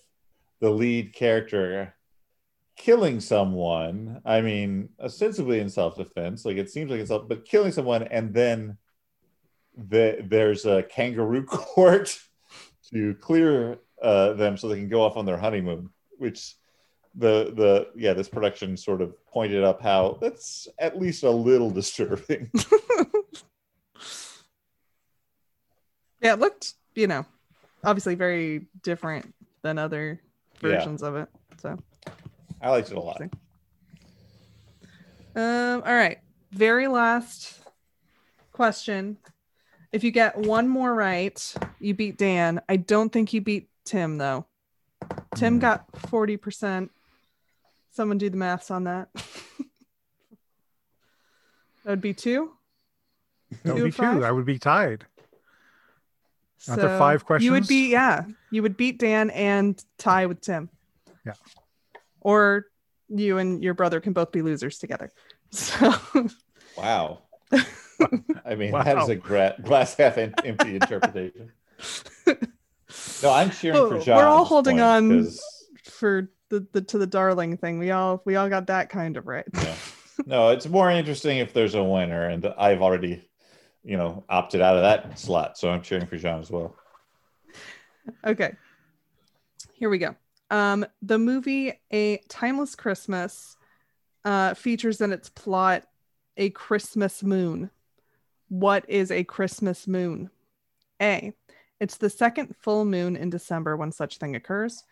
the 0.62 0.70
lead 0.70 1.14
character 1.14 1.94
killing 2.78 3.20
someone 3.20 4.22
i 4.26 4.40
mean 4.40 4.88
ostensibly 5.02 5.60
in 5.60 5.70
self-defense 5.70 6.46
like 6.46 6.58
it 6.58 6.70
seems 6.70 6.90
like 6.90 7.00
it's 7.00 7.10
self 7.10 7.28
but 7.28 7.46
killing 7.46 7.72
someone 7.72 8.04
and 8.04 8.34
then 8.34 8.78
the, 9.76 10.24
there's 10.28 10.66
a 10.66 10.84
kangaroo 10.84 11.44
court 11.48 12.18
to 12.92 13.16
clear 13.16 13.80
uh, 14.02 14.34
them 14.34 14.56
so 14.56 14.68
they 14.68 14.76
can 14.76 14.90
go 14.90 15.02
off 15.02 15.18
on 15.18 15.26
their 15.26 15.38
honeymoon 15.38 15.90
which 16.18 16.56
the 17.16 17.54
the 17.56 17.88
yeah 17.96 18.14
this 18.14 18.28
production 18.28 18.76
sort 18.76 19.02
of 19.02 19.14
pointed 19.28 19.64
up 19.64 19.82
how 19.82 20.18
that's 20.20 20.68
at 20.80 21.00
least 21.00 21.24
a 21.24 21.30
little 21.30 21.70
disturbing 21.82 22.50
Yeah, 26.22 26.34
it 26.34 26.40
looked, 26.40 26.76
you 26.96 27.08
know, 27.08 27.26
obviously 27.84 28.16
very 28.16 28.68
different 28.82 29.36
than 29.62 29.78
other 29.78 30.22
Yeah. 30.62 30.70
versions 30.78 31.04
of 31.04 31.18
it. 31.18 31.28
So, 31.62 31.78
i 32.62 32.70
liked 32.70 32.92
it 32.92 32.98
a 32.98 33.00
lot 33.00 33.22
um, 35.36 35.82
all 35.86 35.94
right. 35.96 36.20
Very 36.52 36.88
last 36.88 37.60
question. 38.52 39.18
If 39.92 40.04
you 40.04 40.12
get 40.12 40.38
one 40.38 40.68
more 40.70 40.94
right, 40.94 41.56
you 41.80 41.94
beat 41.96 42.18
Dan. 42.18 42.62
I 42.70 42.76
don't 42.78 43.12
think 43.12 43.34
you 43.34 43.42
beat 43.42 43.68
Tim 43.84 44.18
though. 44.20 44.46
Tim 45.36 45.56
Hmm. 45.56 45.60
got 45.60 45.92
40%. 45.94 46.90
Someone 47.94 48.18
do 48.18 48.30
the 48.30 48.38
maths 48.38 48.72
on 48.72 48.86
that. 48.86 49.10
that 49.14 49.22
would 51.86 52.02
be 52.02 52.14
two. 52.14 52.52
That 53.64 53.76
would 53.76 53.84
be 53.86 53.92
two. 53.92 54.24
I 54.26 54.32
would 54.32 54.46
be 54.46 54.58
tied. 54.60 55.06
Aren't 56.68 56.82
there 56.82 56.90
So 56.98 56.98
five 57.00 57.24
You 57.42 57.52
would 57.52 57.68
be 57.68 57.92
yeah. 57.92 58.24
You 58.52 58.62
would 58.64 58.78
beat 58.78 58.98
Dan 59.00 59.30
and 59.32 59.82
tie 59.98 60.26
with 60.26 60.42
Tim. 60.42 60.70
Yeah. 61.26 61.34
Or 62.22 62.66
you 63.10 63.38
and 63.38 63.64
your 63.64 63.74
brother 63.74 64.00
can 64.00 64.14
both 64.14 64.32
be 64.32 64.42
losers 64.42 64.78
together. 64.80 65.12
So 65.52 65.92
wow 66.76 67.20
i 68.44 68.56
mean 68.56 68.72
that 68.72 68.88
is 68.98 69.08
Wow. 69.08 69.08
a 69.10 69.16
gra- 69.16 69.56
glass 69.62 69.94
half 69.94 70.18
empty 70.18 70.74
interpretation 70.78 71.52
no 73.22 73.32
i'm 73.32 73.52
cheering 73.52 73.80
Well, 73.80 73.90
for 73.92 74.00
John. 74.00 74.18
we're 74.18 74.26
all 74.26 74.46
holding 74.46 74.82
on 74.82 75.12
on. 75.12 75.24
'cause, 75.26 75.40
for 75.84 76.32
the, 76.60 76.68
the 76.72 76.82
to 76.82 76.98
the 76.98 77.08
darling 77.08 77.58
thing, 77.58 77.80
we 77.80 77.92
all 77.92 78.22
we 78.26 78.36
all 78.36 78.50
got 78.50 78.68
that 78.68 78.90
kind 78.90 79.18
of 79.18 79.28
right. 79.28 79.46
yeah. 79.54 79.76
no 80.28 80.50
it's 80.50 80.68
more 80.68 80.92
interesting 80.92 81.40
if 81.40 81.54
there's 81.54 81.74
a 81.74 81.84
winner 81.84 82.30
and 82.30 82.46
i've 82.60 82.84
already 82.84 83.28
you 83.84 83.98
know 83.98 84.24
opted 84.30 84.62
out 84.62 84.76
of 84.76 84.84
that 84.84 85.18
slot 85.18 85.58
so 85.58 85.72
i'm 85.72 85.82
cheering 85.82 86.06
for 86.06 86.18
john 86.18 86.40
as 86.40 86.52
well 86.52 86.76
Okay. 88.26 88.56
Here 89.74 89.90
we 89.90 89.98
go. 89.98 90.16
Um, 90.50 90.86
the 91.02 91.18
movie 91.18 91.74
A 91.92 92.18
Timeless 92.30 92.76
Christmas 92.76 93.58
uh, 94.26 94.54
features 94.54 95.02
in 95.02 95.12
its 95.12 95.30
plot 95.30 95.84
a 96.38 96.50
Christmas 96.50 97.24
moon. 97.24 97.70
What 98.50 98.90
is 98.90 99.12
a 99.12 99.24
Christmas 99.24 99.88
moon? 99.88 100.30
A. 101.02 101.34
It's 101.80 101.98
the 101.98 102.10
second 102.10 102.56
full 102.60 102.86
moon 102.86 103.16
in 103.16 103.30
December 103.30 103.76
when 103.76 103.92
such 103.92 104.18
thing 104.18 104.36
occurs. 104.36 104.84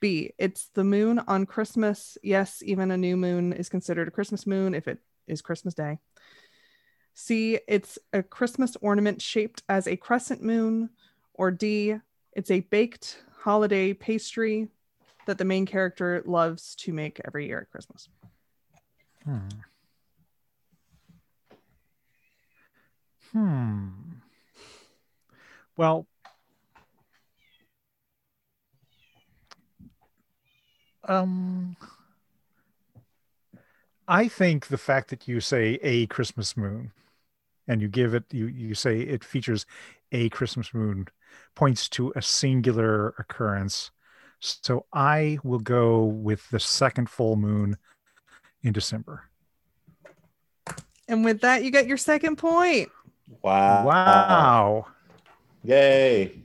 B. 0.00 0.32
It's 0.38 0.68
the 0.74 0.84
moon 0.84 1.18
on 1.26 1.46
Christmas. 1.46 2.16
Yes, 2.22 2.62
even 2.64 2.90
a 2.90 2.96
new 2.96 3.16
moon 3.16 3.52
is 3.52 3.68
considered 3.68 4.08
a 4.08 4.12
Christmas 4.12 4.46
moon 4.46 4.74
if 4.74 4.88
it 4.88 4.98
is 5.26 5.42
Christmas 5.42 5.74
Day. 5.74 5.98
C. 7.14 7.58
It's 7.66 7.98
a 8.12 8.22
Christmas 8.22 8.76
ornament 8.80 9.20
shaped 9.20 9.62
as 9.68 9.86
a 9.86 9.96
crescent 9.96 10.42
moon. 10.42 10.90
Or 11.34 11.50
D. 11.50 11.96
It's 12.32 12.50
a 12.50 12.60
baked 12.60 13.22
holiday 13.40 13.92
pastry 13.92 14.68
that 15.26 15.38
the 15.38 15.44
main 15.44 15.66
character 15.66 16.22
loves 16.26 16.74
to 16.76 16.92
make 16.92 17.20
every 17.24 17.46
year 17.46 17.60
at 17.60 17.70
Christmas. 17.70 18.08
Hmm. 19.24 19.48
Hmm. 23.32 23.88
Well, 25.76 26.06
um, 31.08 31.76
I 34.06 34.28
think 34.28 34.68
the 34.68 34.78
fact 34.78 35.10
that 35.10 35.26
you 35.26 35.40
say 35.40 35.78
a 35.82 36.06
Christmas 36.06 36.56
moon 36.56 36.92
and 37.66 37.82
you 37.82 37.88
give 37.88 38.14
it, 38.14 38.24
you, 38.30 38.46
you 38.46 38.74
say 38.74 39.00
it 39.00 39.24
features 39.24 39.66
a 40.12 40.28
Christmas 40.30 40.72
moon 40.72 41.08
points 41.54 41.88
to 41.90 42.12
a 42.14 42.22
singular 42.22 43.14
occurrence. 43.18 43.90
So 44.40 44.86
I 44.92 45.38
will 45.42 45.58
go 45.58 46.04
with 46.04 46.48
the 46.50 46.60
second 46.60 47.10
full 47.10 47.36
moon 47.36 47.76
in 48.62 48.72
December. 48.72 49.24
And 51.08 51.24
with 51.24 51.40
that, 51.40 51.64
you 51.64 51.70
get 51.70 51.86
your 51.86 51.96
second 51.96 52.36
point. 52.36 52.90
wow 53.42 53.84
Wow. 53.84 54.86
yay 55.64 56.42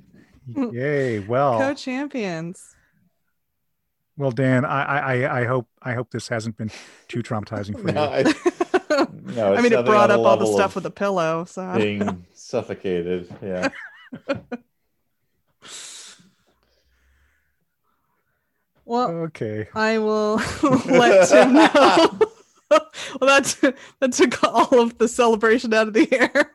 Yay. 0.71 1.19
Well, 1.19 1.57
Co-champions. 1.57 2.75
Well, 4.17 4.31
Dan, 4.31 4.65
I, 4.65 4.83
I, 4.83 4.99
I- 5.23 5.39
I 5.41 5.45
hope, 5.45 5.67
I 5.81 5.93
hope 5.93 6.11
this 6.11 6.27
hasn't 6.27 6.57
been 6.57 6.71
too 7.07 7.23
traumatizing 7.23 7.79
for 7.81 7.91
no, 7.91 8.03
you. 8.15 8.33
I, 8.89 9.07
no, 9.35 9.53
I 9.55 9.61
mean, 9.61 9.73
it 9.73 9.85
brought 9.85 10.11
up 10.11 10.19
all 10.21 10.37
the 10.37 10.45
stuff 10.45 10.75
with 10.75 10.83
the 10.83 10.91
pillow. 10.91 11.45
So 11.45 11.75
being 11.77 12.25
suffocated 12.33 13.27
yeah 13.41 13.69
well, 18.85 19.09
Okay. 19.09 19.67
I 19.73 19.97
will 19.97 20.35
let 20.85 21.29
Tim 21.29 21.53
know. 21.53 22.19
well, 22.69 22.81
that's 23.21 23.55
that 23.99 24.11
took 24.11 24.43
all 24.43 24.79
of 24.81 24.97
the 24.97 25.07
celebration 25.07 25.73
out 25.73 25.87
of 25.87 25.93
the 25.93 26.07
air. 26.11 26.51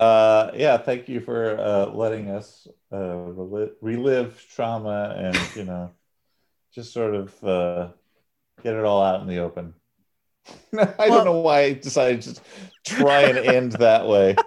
Uh, 0.00 0.50
yeah, 0.54 0.78
thank 0.78 1.08
you 1.10 1.20
for 1.20 1.58
uh, 1.60 1.86
letting 1.92 2.30
us 2.30 2.66
uh, 2.90 2.96
reli- 2.96 3.72
relive 3.82 4.42
trauma 4.54 5.14
and 5.16 5.38
you 5.54 5.64
know 5.64 5.90
just 6.74 6.92
sort 6.94 7.14
of 7.14 7.44
uh, 7.44 7.88
get 8.62 8.74
it 8.74 8.84
all 8.84 9.02
out 9.02 9.20
in 9.20 9.26
the 9.26 9.38
open. 9.38 9.74
I 10.72 10.86
Well- 10.98 11.08
don't 11.08 11.24
know 11.26 11.40
why 11.40 11.60
I 11.60 11.72
decided 11.74 12.22
to 12.22 12.40
try 12.86 13.22
and 13.24 13.38
end 13.38 13.72
that 13.72 14.06
way. 14.08 14.36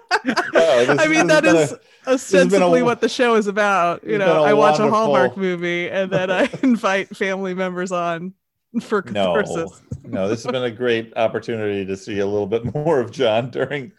No, 0.54 0.86
this- 0.86 0.98
I 1.00 1.06
mean, 1.06 1.26
that 1.26 1.44
is 1.44 1.70
that 1.70 1.80
has 2.06 2.30
been 2.32 2.46
is 2.46 2.46
a- 2.46 2.48
been 2.56 2.62
a 2.62 2.64
ostensibly 2.64 2.82
what 2.82 3.00
the 3.02 3.08
show 3.10 3.34
is 3.36 3.46
about. 3.46 4.02
You 4.04 4.16
know, 4.18 4.42
I 4.42 4.54
watch 4.54 4.78
a 4.80 4.88
Hallmark 4.88 5.36
movie 5.36 5.88
and 5.90 6.10
then 6.10 6.30
I 6.30 6.48
invite 6.62 7.14
family 7.14 7.52
members 7.54 7.92
on 7.92 8.32
for 8.80 9.02
no, 9.10 9.34
catharsis. 9.34 9.82
no. 10.02 10.26
This 10.28 10.42
has 10.44 10.50
been 10.50 10.64
a 10.64 10.70
great 10.70 11.12
opportunity 11.16 11.84
to 11.84 11.94
see 11.96 12.18
a 12.20 12.26
little 12.26 12.46
bit 12.46 12.74
more 12.74 13.00
of 13.00 13.12
John 13.12 13.50
during 13.50 13.92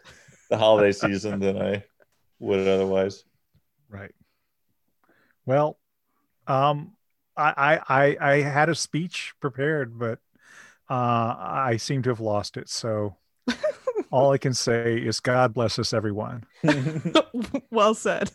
the 0.49 0.57
holiday 0.57 0.91
season 0.91 1.39
than 1.39 1.61
I 1.61 1.83
would 2.39 2.67
otherwise. 2.67 3.23
Right. 3.89 4.13
Well, 5.45 5.77
um, 6.47 6.93
I, 7.37 7.79
I 7.87 8.17
I 8.19 8.41
had 8.41 8.69
a 8.69 8.75
speech 8.75 9.33
prepared, 9.41 9.97
but 9.97 10.19
uh, 10.89 11.35
I 11.37 11.77
seem 11.77 12.01
to 12.03 12.09
have 12.09 12.19
lost 12.19 12.57
it. 12.57 12.69
So 12.69 13.17
all 14.11 14.31
I 14.31 14.37
can 14.37 14.53
say 14.53 14.97
is 14.97 15.19
God 15.19 15.53
bless 15.53 15.77
us, 15.79 15.93
everyone. 15.93 16.45
well 17.71 17.93
said. 17.93 18.31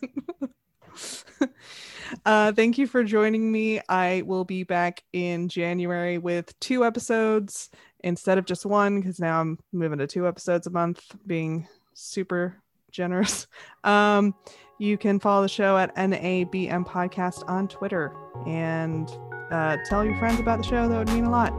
uh, 2.26 2.52
thank 2.52 2.78
you 2.78 2.86
for 2.86 3.04
joining 3.04 3.50
me. 3.50 3.80
I 3.88 4.22
will 4.26 4.44
be 4.44 4.64
back 4.64 5.02
in 5.12 5.48
January 5.48 6.18
with 6.18 6.58
two 6.60 6.84
episodes 6.84 7.70
instead 8.02 8.38
of 8.38 8.44
just 8.44 8.66
one 8.66 9.00
because 9.00 9.20
now 9.20 9.40
I'm 9.40 9.58
moving 9.72 9.98
to 9.98 10.06
two 10.06 10.26
episodes 10.26 10.66
a 10.66 10.70
month, 10.70 11.02
being 11.26 11.66
super 11.94 12.56
generous. 12.90 13.46
Um, 13.82 14.34
you 14.78 14.98
can 14.98 15.18
follow 15.18 15.42
the 15.42 15.48
show 15.48 15.78
at 15.78 15.94
NABM 15.96 16.86
Podcast 16.86 17.48
on 17.48 17.66
Twitter 17.66 18.14
and 18.46 19.08
uh, 19.50 19.78
tell 19.88 20.04
your 20.04 20.16
friends 20.18 20.38
about 20.38 20.58
the 20.58 20.64
show. 20.64 20.86
That 20.86 20.98
would 20.98 21.08
mean 21.08 21.24
a 21.24 21.30
lot. 21.30 21.54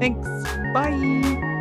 Thanks. 0.00 0.26
Bye. 0.74 1.60